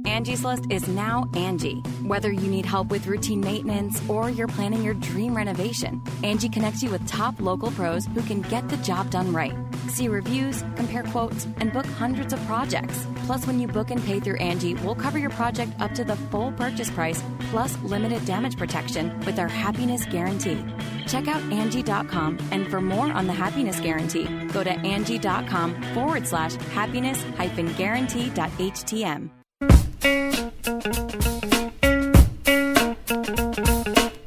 [0.05, 1.78] Angie's List is now Angie.
[2.05, 6.82] Whether you need help with routine maintenance or you're planning your dream renovation, Angie connects
[6.82, 9.55] you with top local pros who can get the job done right.
[9.88, 13.07] See reviews, compare quotes, and book hundreds of projects.
[13.24, 16.16] Plus, when you book and pay through Angie, we'll cover your project up to the
[16.16, 20.62] full purchase price plus limited damage protection with our happiness guarantee.
[21.07, 26.55] Check out Angie.com and for more on the happiness guarantee, go to Angie.com forward slash
[26.74, 29.30] happiness hyphen guarantee dot HTM.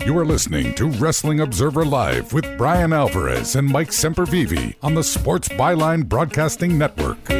[0.05, 5.03] You are listening to Wrestling Observer Live with Bryan Alvarez and Mike Sempervive on the
[5.03, 7.23] Sports Byline Broadcasting Network.
[7.25, 7.39] Back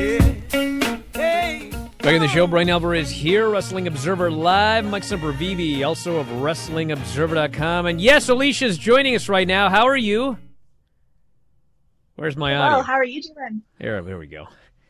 [2.14, 4.86] in the show, Bryan Alvarez here, Wrestling Observer Live.
[4.86, 7.88] Mike Sempervive, also of WrestlingObserver.com.
[7.88, 9.70] And yes, Alicia's joining us right now.
[9.70, 10.38] How are you?
[12.16, 12.78] Where's my audio?
[12.78, 13.64] Well, how are you doing?
[13.80, 14.48] There, there we go.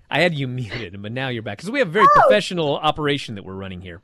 [0.10, 2.22] I had you muted, but now you're back because we have a very Oh.
[2.22, 4.01] professional operation that we're running here.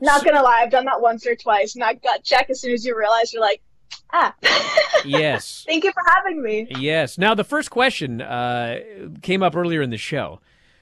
[0.00, 2.72] Not gonna lie, I've done that once or twice, and I got checked as soon
[2.72, 3.62] as you realize you're like,
[4.12, 4.34] ah.
[5.04, 5.64] Yes.
[5.66, 6.66] Thank you for having me.
[6.78, 7.18] Yes.
[7.18, 8.78] Now, the first question uh,
[9.22, 10.40] came up earlier in the show.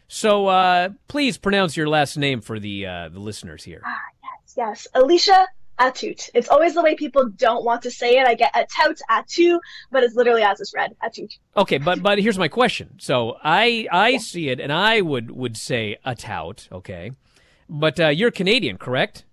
[0.08, 3.82] So uh, please pronounce your last name for the uh, the listeners here.
[3.84, 4.86] Yes, yes.
[4.94, 5.46] Alicia
[5.78, 6.28] Atut.
[6.34, 8.26] It's always the way people don't want to say it.
[8.26, 9.58] I get a tout, atu,
[9.90, 11.32] but it's literally as it's read, Atut.
[11.56, 12.94] Okay, but but here's my question.
[12.98, 16.68] So I I see it, and I would would say a tout.
[16.70, 17.12] Okay,
[17.68, 19.24] but uh, you're Canadian, correct?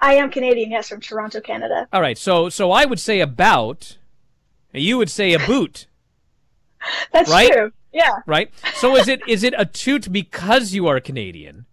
[0.00, 1.86] I am Canadian, yes, from Toronto, Canada.
[1.92, 2.16] All right.
[2.18, 3.98] So so I would say about.
[4.72, 5.86] and You would say a boot.
[7.12, 7.52] That's Right?
[7.52, 7.72] true.
[7.92, 8.12] Yeah.
[8.26, 8.50] right?
[8.76, 11.66] So is it is it a toot because you are Canadian?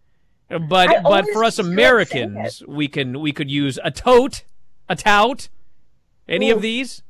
[0.49, 3.91] But I but for us screw up saying Americans, we can we could use a
[3.91, 4.43] tote,
[4.87, 5.49] a tout,
[6.27, 6.55] any Ooh.
[6.55, 7.03] of these.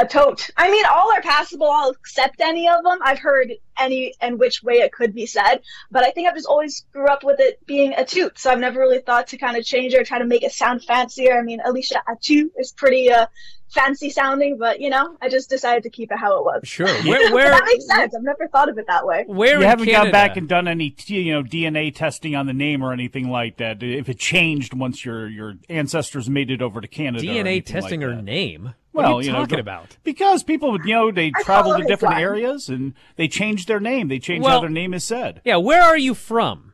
[0.00, 0.50] A tote.
[0.56, 1.68] I mean, all are passable.
[1.68, 2.98] I'll accept any of them.
[3.02, 5.56] I've heard any and which way it could be said,
[5.90, 8.38] but I think I've just always grew up with it being a toot.
[8.38, 10.52] So I've never really thought to kind of change it or try to make it
[10.52, 11.36] sound fancier.
[11.36, 13.26] I mean, Alicia a Atu is pretty uh,
[13.70, 16.60] fancy sounding, but you know, I just decided to keep it how it was.
[16.64, 16.86] Sure.
[17.04, 18.14] Where where that makes sense.
[18.14, 19.24] I've never thought of it that way.
[19.26, 20.04] where you in haven't Canada?
[20.04, 23.56] gone back and done any you know DNA testing on the name or anything like
[23.58, 23.82] that.
[23.82, 27.64] If it changed once your your ancestors made it over to Canada, DNA anything like
[27.82, 28.06] testing that.
[28.06, 28.74] her name.
[28.92, 29.96] What Well, are you, you know, talking go- about?
[30.02, 32.22] Because people, you know, they I travel to different line.
[32.22, 34.08] areas and they change their name.
[34.08, 35.40] They change Well- how their name is said.
[35.44, 36.67] Yeah, where are you from?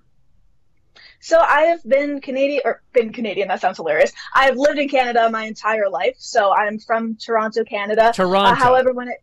[1.25, 3.49] So I have been Canadian, or been Canadian.
[3.49, 4.12] That sounds hilarious.
[4.35, 8.12] I have lived in Canada my entire life, so I'm from Toronto, Canada.
[8.14, 8.51] Toronto.
[8.51, 9.22] Uh, however, when it,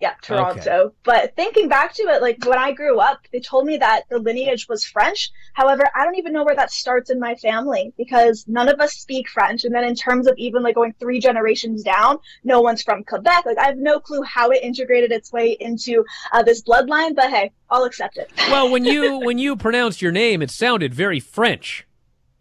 [0.00, 0.92] yeah, Toronto.
[1.04, 4.18] But thinking back to it, like when I grew up, they told me that the
[4.18, 5.30] lineage was French.
[5.54, 8.92] However, I don't even know where that starts in my family because none of us
[8.92, 9.64] speak French.
[9.64, 13.46] And then in terms of even like going three generations down, no one's from Quebec.
[13.46, 17.14] Like I have no clue how it integrated its way into uh, this bloodline.
[17.16, 18.30] But hey, I'll accept it.
[18.50, 21.86] Well, when you when you pronounced your name, it sounded very French.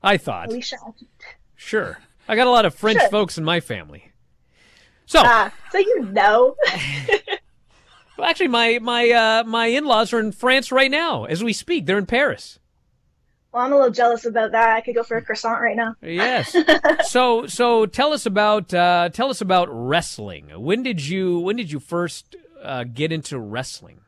[0.03, 0.51] I thought.
[1.56, 1.99] Sure.
[2.28, 3.10] I got a lot of French Sure.
[3.10, 4.12] folks in my family.
[5.08, 6.56] So, Ah, so you know.
[8.18, 11.53] Well, actually, my my uh, my in laws are in France right now as we
[11.53, 11.86] speak.
[11.86, 12.59] They're in Paris.
[13.51, 14.76] Well, I'm a little jealous about that.
[14.76, 15.95] I could go for a croissant right now.
[16.01, 16.55] Yes.
[17.09, 20.51] so so tell us about uh, tell us about wrestling.
[20.55, 24.01] When did you when did you first uh, get into wrestling?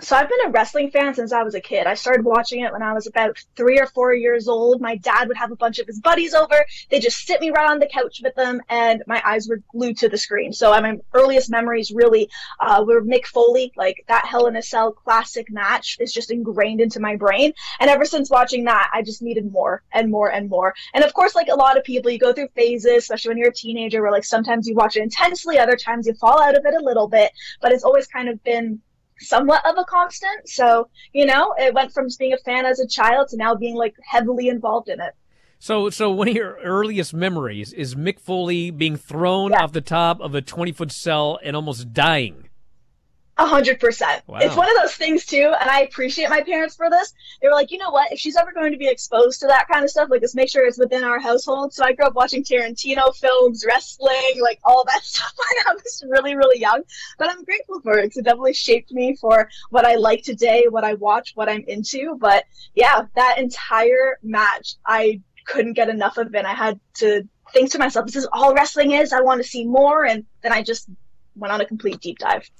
[0.00, 1.86] So I've been a wrestling fan since I was a kid.
[1.86, 4.80] I started watching it when I was about three or four years old.
[4.80, 6.64] My dad would have a bunch of his buddies over.
[6.88, 9.98] They just sit me right on the couch with them, and my eyes were glued
[9.98, 10.52] to the screen.
[10.52, 12.28] So my earliest memories really
[12.60, 16.80] uh, were Mick Foley, like that Hell in a Cell classic match is just ingrained
[16.80, 17.52] into my brain.
[17.80, 20.74] And ever since watching that, I just needed more and more and more.
[20.94, 23.50] And of course, like a lot of people, you go through phases, especially when you're
[23.50, 26.64] a teenager, where like sometimes you watch it intensely, other times you fall out of
[26.64, 27.32] it a little bit.
[27.60, 28.80] But it's always kind of been
[29.20, 30.48] somewhat of a constant.
[30.48, 33.76] So, you know, it went from being a fan as a child to now being
[33.76, 35.14] like heavily involved in it.
[35.60, 40.20] So so one of your earliest memories is Mick Foley being thrown off the top
[40.20, 42.47] of a twenty foot cell and almost dying.
[43.40, 44.22] A hundred percent.
[44.46, 47.14] It's one of those things too, and I appreciate my parents for this.
[47.40, 48.10] They were like, you know what?
[48.10, 50.50] If she's ever going to be exposed to that kind of stuff, like, let's make
[50.50, 51.72] sure it's within our household.
[51.72, 56.04] So I grew up watching Tarantino films, wrestling, like all that stuff when I was
[56.08, 56.82] really, really young.
[57.16, 60.64] But I'm grateful for it because it definitely shaped me for what I like today,
[60.68, 62.16] what I watch, what I'm into.
[62.18, 66.44] But yeah, that entire match, I couldn't get enough of it.
[66.44, 67.22] I had to
[67.52, 69.12] think to myself, this is all wrestling is.
[69.12, 70.88] I want to see more, and then I just
[71.36, 72.50] went on a complete deep dive.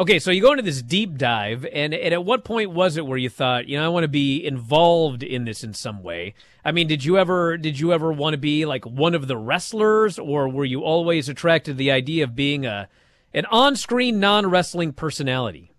[0.00, 3.04] Okay, so you go into this deep dive, and, and at what point was it
[3.04, 6.34] where you thought, you know, I want to be involved in this in some way?
[6.64, 9.36] I mean, did you ever did you ever want to be like one of the
[9.36, 12.88] wrestlers, or were you always attracted to the idea of being a
[13.34, 15.72] an on screen non wrestling personality?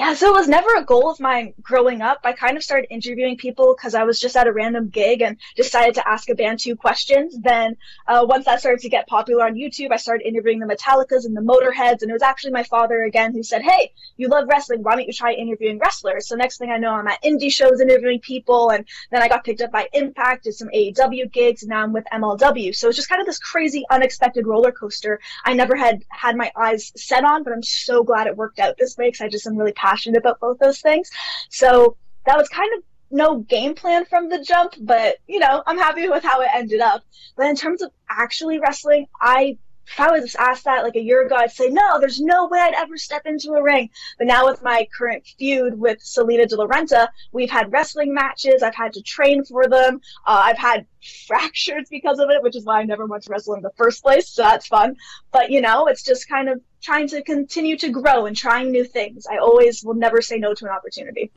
[0.00, 2.20] Yeah, so it was never a goal of mine growing up.
[2.24, 5.36] I kind of started interviewing people because I was just at a random gig and
[5.56, 7.36] decided to ask a band two questions.
[7.38, 7.76] Then,
[8.08, 11.36] uh, once that started to get popular on YouTube, I started interviewing the Metallicas and
[11.36, 12.00] the Motorheads.
[12.00, 14.82] And it was actually my father again who said, Hey, you love wrestling.
[14.82, 16.28] Why don't you try interviewing wrestlers?
[16.28, 18.70] So next thing I know, I'm at indie shows interviewing people.
[18.70, 21.92] And then I got picked up by Impact, did some AEW gigs, and now I'm
[21.92, 22.74] with MLW.
[22.74, 26.50] So it's just kind of this crazy, unexpected roller coaster I never had had my
[26.56, 29.46] eyes set on, but I'm so glad it worked out this way because I just
[29.46, 31.10] am really passionate passionate about both those things.
[31.48, 35.78] So that was kind of no game plan from the jump, but you know, I'm
[35.78, 37.02] happy with how it ended up.
[37.36, 39.58] But in terms of actually wrestling, I
[39.92, 42.60] if I was asked that like a year ago, I'd say no, there's no way
[42.60, 43.90] I'd ever step into a ring.
[44.18, 48.62] But now with my current feud with Salina De La Renta, we've had wrestling matches.
[48.62, 50.00] I've had to train for them.
[50.24, 50.86] Uh, I've had
[51.26, 54.02] fractures because of it, which is why I never went to wrestle in the first
[54.02, 54.28] place.
[54.28, 54.94] So that's fun.
[55.32, 58.84] But you know, it's just kind of trying to continue to grow and trying new
[58.84, 59.26] things.
[59.26, 61.30] I always will never say no to an opportunity.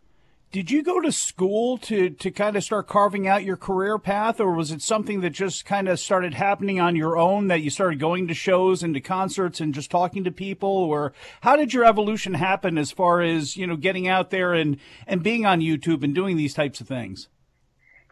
[0.54, 4.40] Did you go to school to, to kind of start carving out your career path,
[4.40, 7.72] or was it something that just kind of started happening on your own that you
[7.72, 10.70] started going to shows and to concerts and just talking to people?
[10.70, 14.78] Or how did your evolution happen as far as, you know, getting out there and,
[15.08, 17.30] and being on YouTube and doing these types of things?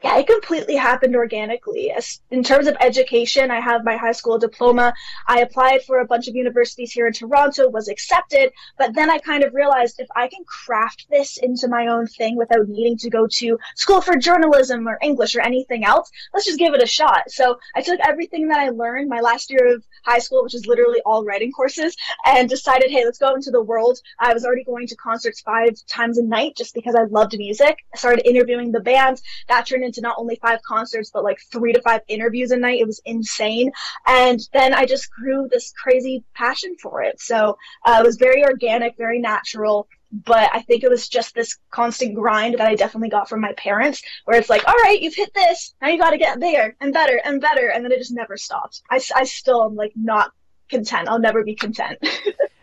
[0.04, 1.92] Yeah, it completely happened organically.
[1.92, 4.94] As, in terms of education, I have my high school diploma.
[5.28, 9.20] I applied for a bunch of universities here in Toronto, was accepted, but then I
[9.20, 13.10] kind of realized if I can craft this into my own thing without needing to
[13.12, 16.88] go to school for journalism or English or anything else, let's just give it a
[16.88, 17.30] shot.
[17.30, 20.66] So I took everything that I learned my last year of high school, which is
[20.66, 21.96] literally all writing courses,
[22.26, 24.00] and decided, hey, let's go into the world.
[24.20, 27.78] I was already going to concerts five times a night just because I loved music.
[27.94, 29.22] I started interviewing the bands.
[29.48, 32.80] That turned not only five concerts, but like three to five interviews a night.
[32.80, 33.72] It was insane.
[34.08, 37.20] And then I just grew this crazy passion for it.
[37.20, 39.88] So uh, it was very organic, very natural.
[40.12, 43.54] But I think it was just this constant grind that I definitely got from my
[43.54, 45.74] parents, where it's like, all right, you've hit this.
[45.82, 47.70] Now you got to get bigger and better and better.
[47.70, 48.84] And then it just never stops.
[48.90, 50.32] I, I still am like not
[50.70, 51.08] content.
[51.08, 51.98] I'll never be content.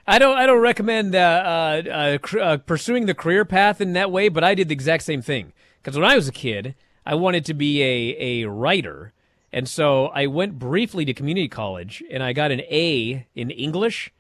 [0.09, 0.39] I don't.
[0.39, 4.31] I don't recommend uh, uh, uh, uh, pursuing the career path in that way.
[4.31, 5.53] But I did the exact same thing
[5.83, 6.75] because when I was a kid,
[7.09, 9.15] I wanted to be a, a writer.
[9.51, 14.13] And so I went briefly to community college and I got an A in English.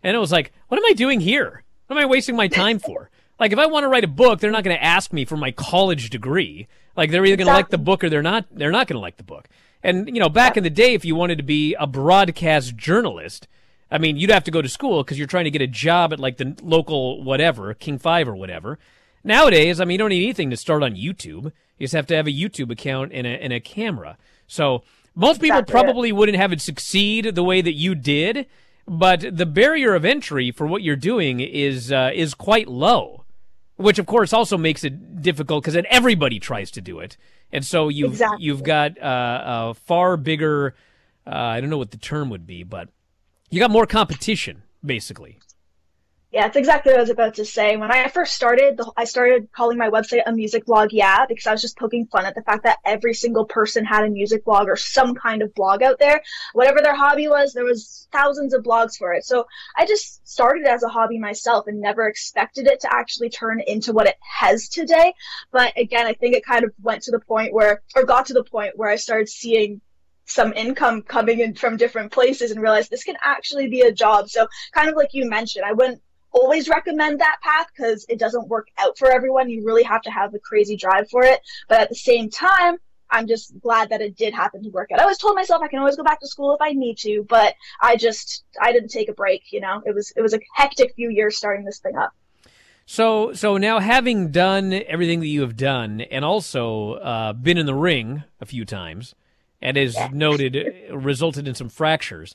[0.00, 1.64] And it was like, what am I doing here?
[1.88, 3.10] What am I wasting my time for?
[3.40, 5.36] Like, if I want to write a book, they're not going to ask me for
[5.36, 6.68] my college degree.
[6.96, 8.46] Like, they're either going to like the book or they're not.
[8.52, 9.48] They're not going to like the book.
[9.82, 13.48] And you know, back in the day, if you wanted to be a broadcast journalist,
[13.90, 16.12] I mean, you'd have to go to school because you're trying to get a job
[16.12, 18.78] at like the local whatever, King Five or whatever.
[19.24, 21.52] Nowadays, I mean, you don't need anything to start on YouTube.
[21.78, 24.16] You just have to have a YouTube account and a, and a camera.
[24.46, 24.82] So
[25.14, 25.72] most people exactly.
[25.72, 28.46] probably wouldn't have it succeed the way that you did,
[28.86, 33.24] but the barrier of entry for what you're doing is uh, is quite low,
[33.76, 37.16] which of course also makes it difficult because then everybody tries to do it,
[37.52, 38.44] and so you've exactly.
[38.44, 40.74] you've got uh, a far bigger.
[41.26, 42.88] Uh, I don't know what the term would be, but
[43.50, 45.38] you got more competition basically.
[46.32, 47.76] Yeah, it's exactly what I was about to say.
[47.76, 51.46] When I first started, the, I started calling my website a music blog, yeah, because
[51.46, 54.44] I was just poking fun at the fact that every single person had a music
[54.44, 56.20] blog or some kind of blog out there.
[56.52, 59.24] Whatever their hobby was, there was thousands of blogs for it.
[59.24, 59.46] So
[59.76, 63.92] I just started as a hobby myself and never expected it to actually turn into
[63.92, 65.14] what it has today.
[65.52, 68.34] But again, I think it kind of went to the point where, or got to
[68.34, 69.80] the point where I started seeing
[70.26, 74.28] some income coming in from different places and realized this can actually be a job.
[74.28, 76.02] So kind of like you mentioned, I wouldn't
[76.36, 79.48] always recommend that path because it doesn't work out for everyone.
[79.48, 81.40] You really have to have a crazy drive for it.
[81.68, 82.76] But at the same time,
[83.10, 84.98] I'm just glad that it did happen to work out.
[84.98, 87.24] I always told myself I can always go back to school if I need to,
[87.28, 89.42] but I just I didn't take a break.
[89.52, 92.12] You know, it was it was a hectic few years starting this thing up.
[92.84, 97.66] So so now having done everything that you have done, and also uh, been in
[97.66, 99.14] the ring a few times,
[99.62, 100.10] and as yeah.
[100.12, 102.34] noted, resulted in some fractures.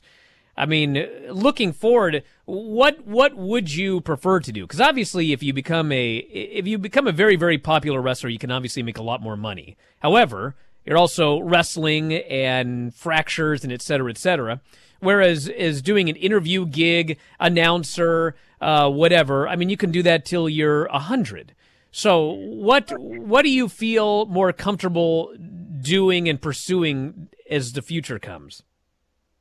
[0.56, 4.64] I mean, looking forward, what what would you prefer to do?
[4.64, 8.38] Because obviously, if you become a if you become a very very popular wrestler, you
[8.38, 9.76] can obviously make a lot more money.
[10.00, 14.60] However, you're also wrestling and fractures and et cetera, et cetera.
[15.00, 19.48] Whereas is doing an interview gig, announcer, uh, whatever.
[19.48, 21.54] I mean, you can do that till you're a hundred.
[21.90, 25.34] So what what do you feel more comfortable
[25.80, 28.62] doing and pursuing as the future comes?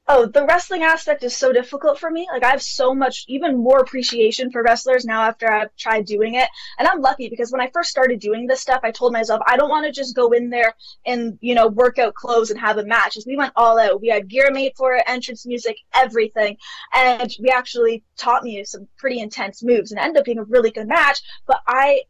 [0.08, 2.28] Oh, the wrestling aspect is so difficult for me.
[2.30, 6.36] Like I have so much, even more appreciation for wrestlers now after I've tried doing
[6.36, 6.50] it.
[6.78, 9.56] And I'm lucky because when I first started doing this stuff, I told myself I
[9.56, 10.74] don't want to just go in there
[11.06, 13.18] and you know workout clothes and have a match.
[13.26, 16.58] We went all out, we had gear made for it, entrance music, everything,
[16.94, 20.72] and we actually taught me some pretty intense moves and ended up being a really
[20.72, 21.22] good match.
[21.46, 22.02] But I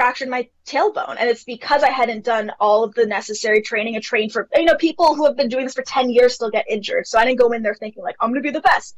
[0.00, 4.02] fractured my tailbone and it's because I hadn't done all of the necessary training and
[4.02, 6.64] trained for you know people who have been doing this for 10 years still get
[6.70, 8.94] injured so I didn't go in there thinking like I'm going to be the best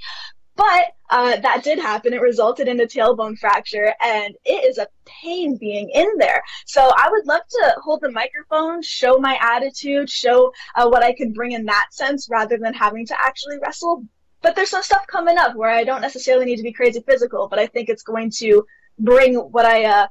[0.54, 2.12] but uh, that did happen.
[2.12, 6.42] It resulted in a tailbone fracture, and it is a pain being in there.
[6.66, 11.14] So I would love to hold the microphone, show my attitude, show uh, what I
[11.14, 14.04] can bring in that sense, rather than having to actually wrestle.
[14.42, 17.48] But there's some stuff coming up where I don't necessarily need to be crazy physical,
[17.48, 18.66] but I think it's going to
[18.98, 20.06] bring what I uh,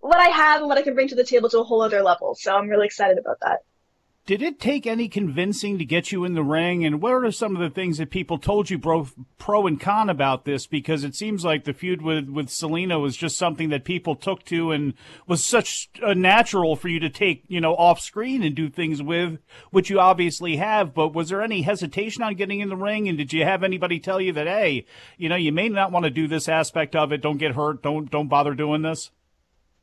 [0.00, 2.02] what I have and what I can bring to the table to a whole other
[2.02, 2.34] level.
[2.34, 3.60] So I'm really excited about that.
[4.26, 6.84] Did it take any convincing to get you in the ring?
[6.84, 9.06] And what are some of the things that people told you, bro,
[9.38, 10.66] pro and con about this?
[10.66, 14.44] Because it seems like the feud with, with Salina was just something that people took
[14.46, 14.94] to and
[15.28, 19.00] was such a natural for you to take, you know, off screen and do things
[19.00, 19.38] with,
[19.70, 20.92] which you obviously have.
[20.92, 23.08] But was there any hesitation on getting in the ring?
[23.08, 24.86] And did you have anybody tell you that, hey,
[25.16, 27.22] you know, you may not want to do this aspect of it.
[27.22, 27.80] Don't get hurt.
[27.80, 29.12] Don't, don't bother doing this?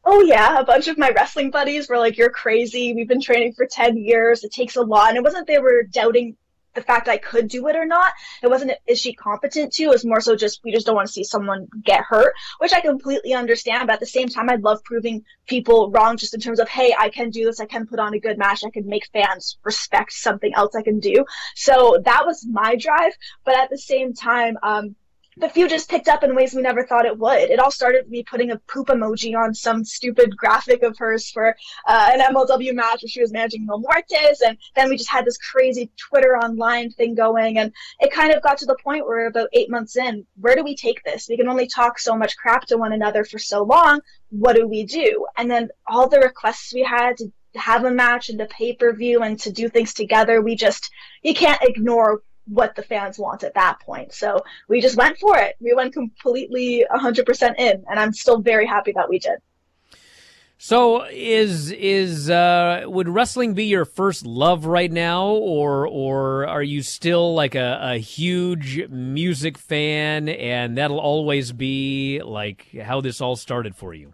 [0.06, 2.94] Oh yeah, a bunch of my wrestling buddies were like, you're crazy.
[2.94, 4.44] We've been training for 10 years.
[4.44, 5.10] It takes a lot.
[5.10, 6.36] And it wasn't they were doubting
[6.74, 8.14] the fact I could do it or not.
[8.42, 9.84] It wasn't, is she competent to?
[9.84, 12.74] It was more so just, we just don't want to see someone get hurt, which
[12.74, 13.88] I completely understand.
[13.88, 16.96] But at the same time, I love proving people wrong just in terms of, hey,
[16.98, 17.60] I can do this.
[17.60, 18.64] I can put on a good match.
[18.66, 21.26] I can make fans respect something else I can do.
[21.56, 23.14] So that was my drive.
[23.46, 24.96] But at the same time, um,
[25.38, 27.50] the feud just picked up in ways we never thought it would.
[27.50, 31.30] It all started with me putting a poop emoji on some stupid graphic of hers
[31.30, 31.56] for
[31.88, 35.26] uh, an MLW match where she was managing Mil Muertes, and then we just had
[35.26, 39.28] this crazy Twitter online thing going, and it kind of got to the point where
[39.28, 41.28] about eight months in, where do we take this?
[41.30, 44.02] We can only talk so much crap to one another for so long.
[44.30, 45.26] What do we do?
[45.38, 48.94] And then all the requests we had to have a match and the pay per
[48.94, 50.90] view and to do things together, we just
[51.22, 54.14] you can't ignore what the fans want at that point.
[54.14, 55.56] So we just went for it.
[55.60, 59.40] We went completely 100% in, and I'm still very happy that we did.
[60.58, 66.64] So is is uh, would wrestling be your first love right now, or or are
[66.64, 73.20] you still like a, a huge music fan, and that'll always be like how this
[73.20, 74.14] all started for you?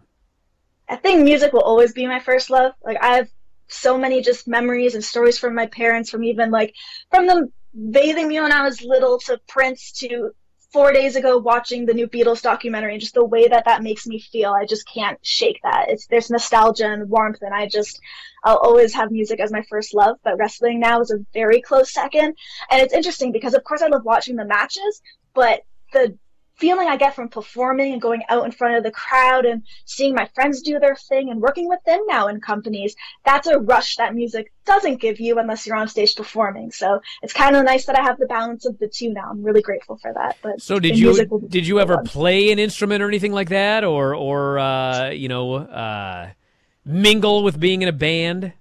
[0.88, 2.72] I think music will always be my first love.
[2.84, 3.28] Like I have
[3.68, 6.74] so many just memories and stories from my parents, from even like
[7.12, 10.30] from them bathing me when I was little to Prince to
[10.72, 14.06] four days ago watching the new Beatles documentary and just the way that that makes
[14.06, 14.52] me feel.
[14.52, 15.86] I just can't shake that.
[15.88, 18.00] It's there's nostalgia and warmth, and I just
[18.44, 20.16] I'll always have music as my first love.
[20.22, 22.36] But wrestling now is a very close second,
[22.70, 25.02] and it's interesting because of course I love watching the matches,
[25.34, 25.62] but
[25.92, 26.16] the
[26.60, 30.14] feeling I get from performing and going out in front of the crowd and seeing
[30.14, 32.94] my friends do their thing and working with them now in companies,
[33.24, 36.70] that's a rush that music doesn't give you unless you're on stage performing.
[36.70, 39.28] So it's kind of nice that I have the balance of the two now.
[39.30, 40.36] I'm really grateful for that.
[40.42, 44.14] But so did you did you ever play an instrument or anything like that, or
[44.14, 46.30] or uh, you know uh,
[46.84, 48.52] mingle with being in a band?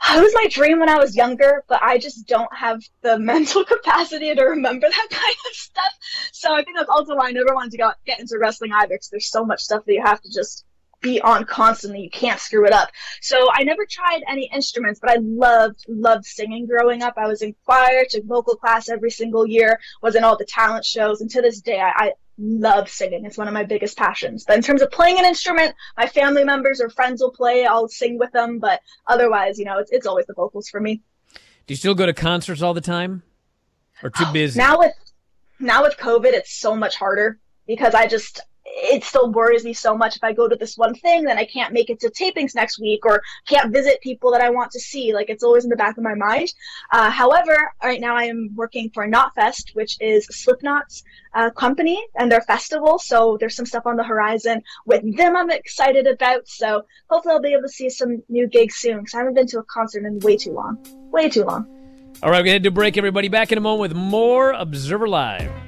[0.00, 3.64] It was my dream when I was younger, but I just don't have the mental
[3.64, 5.92] capacity to remember that kind of stuff.
[6.32, 8.94] So I think that's also why I never wanted to go, get into wrestling either,
[8.94, 10.64] because there's so much stuff that you have to just
[11.00, 12.00] be on constantly.
[12.00, 12.90] You can't screw it up.
[13.20, 17.14] So I never tried any instruments, but I loved, loved singing growing up.
[17.16, 20.84] I was in choir, took vocal class every single year, was in all the talent
[20.84, 23.24] shows, and to this day, I, I love singing.
[23.24, 24.44] It's one of my biggest passions.
[24.46, 27.66] But in terms of playing an instrument, my family members or friends will play.
[27.66, 31.02] I'll sing with them, but otherwise, you know, it's, it's always the vocals for me.
[31.34, 33.22] Do you still go to concerts all the time,
[34.02, 34.58] or too oh, busy?
[34.58, 34.94] Now with
[35.60, 38.40] now with COVID, it's so much harder because I just
[38.70, 41.44] it still worries me so much if I go to this one thing, then I
[41.44, 44.80] can't make it to tapings next week or can't visit people that I want to
[44.80, 45.12] see.
[45.12, 46.52] Like it's always in the back of my mind.
[46.92, 51.04] Uh, however, right now I am working for Knotfest, which is Slipknot's
[51.34, 52.98] uh, company and their festival.
[52.98, 56.48] So there's some stuff on the horizon with them I'm excited about.
[56.48, 59.46] So hopefully I'll be able to see some new gigs soon because I haven't been
[59.48, 60.78] to a concert in way too long.
[61.10, 61.66] Way too long.
[62.22, 63.28] All right, we're going to break, everybody.
[63.28, 65.67] Back in a moment with more Observer Live.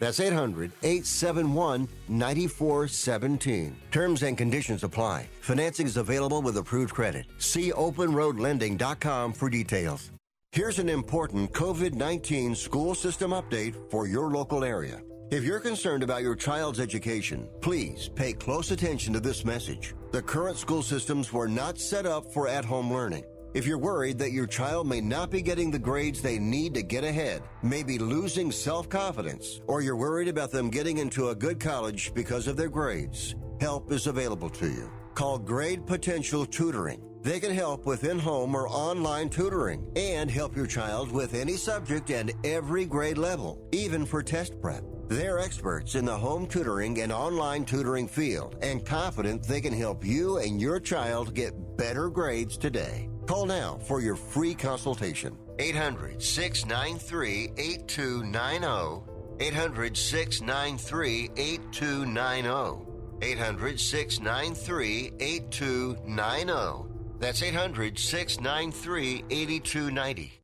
[0.00, 3.76] That's 800 871 9417.
[3.90, 5.28] Terms and conditions apply.
[5.40, 7.26] Financing is available with approved credit.
[7.38, 10.10] See openroadlending.com for details.
[10.52, 15.02] Here's an important COVID 19 school system update for your local area.
[15.30, 19.94] If you're concerned about your child's education, please pay close attention to this message.
[20.12, 23.24] The current school systems were not set up for at home learning.
[23.54, 26.82] If you're worried that your child may not be getting the grades they need to
[26.82, 31.36] get ahead, may be losing self confidence, or you're worried about them getting into a
[31.36, 34.90] good college because of their grades, help is available to you.
[35.14, 37.00] Call Grade Potential Tutoring.
[37.22, 41.56] They can help with in home or online tutoring and help your child with any
[41.56, 44.82] subject and every grade level, even for test prep.
[45.06, 50.04] They're experts in the home tutoring and online tutoring field and confident they can help
[50.04, 53.08] you and your child get better grades today.
[53.26, 55.38] Call now for your free consultation.
[55.58, 59.02] 800 693 8290.
[59.40, 62.94] 800 693 8290.
[63.22, 66.88] 800 693 8290.
[67.18, 70.43] That's 800 693 8290.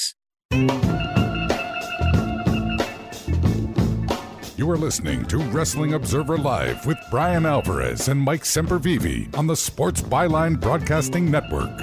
[0.51, 0.59] You
[4.69, 10.01] are listening to Wrestling Observer Live with Bryan Alvarez and Mike Sempervive on the Sports
[10.01, 11.77] Byline Broadcasting Network.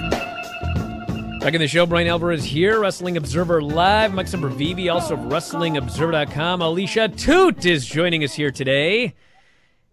[1.39, 4.13] Back in the show, Bryan Alvarez here, Wrestling Observer Live.
[4.13, 6.61] Mike Sempervive, also of WrestlingObserver.com.
[6.61, 9.15] Alicia Atut is joining us here today.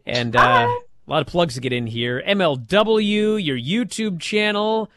[0.04, 2.22] And uh, a lot of plugs to get in here.
[2.26, 4.90] MLW, your YouTube channel,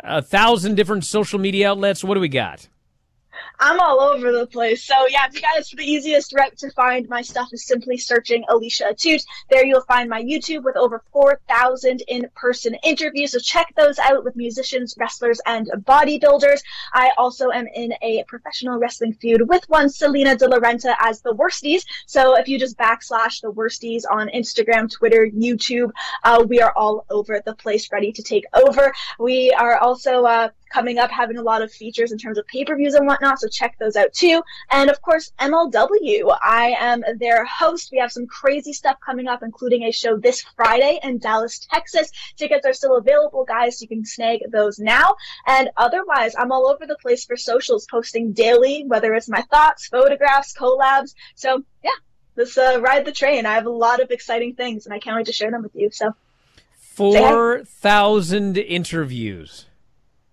[0.00, 2.02] a thousand different social media outlets.
[2.02, 2.66] What do we got?
[3.60, 4.82] I'm all over the place.
[4.82, 8.42] So yeah, if you guys, the easiest route to find my stuff is simply searching
[8.48, 9.22] Alicia Atut.
[9.50, 13.32] There you'll find my YouTube with over 4,000 in-person interviews.
[13.32, 16.60] So check those out with musicians, wrestlers, and bodybuilders.
[16.94, 21.20] I also am in a professional wrestling feud with one Salina De La Renta as
[21.20, 21.82] the Worsties.
[22.06, 25.90] So if you just backslash the Worsties on Instagram, Twitter, YouTube,
[26.24, 28.94] uh, we are all over the place, ready to take over.
[29.18, 32.94] We are also uh, coming up having a lot of features in terms of pay-per-views
[32.94, 34.42] and whatnot so check those out too.
[34.70, 37.90] And of course mlw i am their host.
[37.92, 42.10] We have some crazy stuff coming up including a show this friday in dallas texas.
[42.36, 45.16] Tickets are still available guys so you can snag those now.
[45.46, 49.88] And otherwise i'm all over the place for socials posting daily whether it's my thoughts
[49.88, 51.14] photographs collabs.
[51.34, 51.90] So yeah
[52.36, 53.44] let's uh, ride the train.
[53.44, 55.74] I have a lot of exciting things and i can't wait to share them with
[55.74, 55.90] you.
[55.90, 56.14] So
[57.00, 59.66] 4,000 interviews.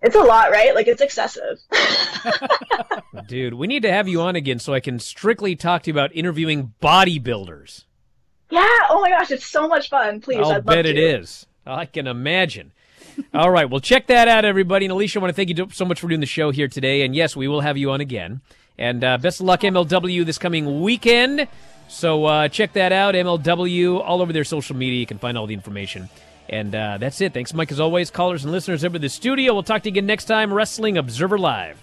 [0.00, 0.74] It's a lot, right?
[0.74, 1.58] Like it's excessive.
[3.26, 5.94] Dude, we need to have you on again so I can strictly talk to you
[5.94, 7.84] about interviewing bodybuilders.
[8.50, 8.64] Yeah.
[8.90, 10.20] Oh my gosh, it's so much fun.
[10.20, 11.00] Please, I'll I'd bet love to.
[11.00, 11.46] is.
[11.66, 12.72] I can imagine.
[13.34, 14.86] All right, well, check that out, everybody.
[14.86, 17.02] And Alicia, I want to thank you so much for doing the show here today.
[17.02, 18.40] And yes, we will have you on again.
[18.78, 21.48] And uh, best of luck, MLW, this coming weekend.
[21.88, 25.00] So uh, check that out, MLW, all over their social media.
[25.00, 26.08] You can find all the information.
[26.48, 27.34] And uh, that's it.
[27.34, 28.10] Thanks, Mike, as always.
[28.10, 29.52] Callers and listeners over the studio.
[29.52, 30.52] We'll talk to you again next time.
[30.52, 31.82] Wrestling Observer Live.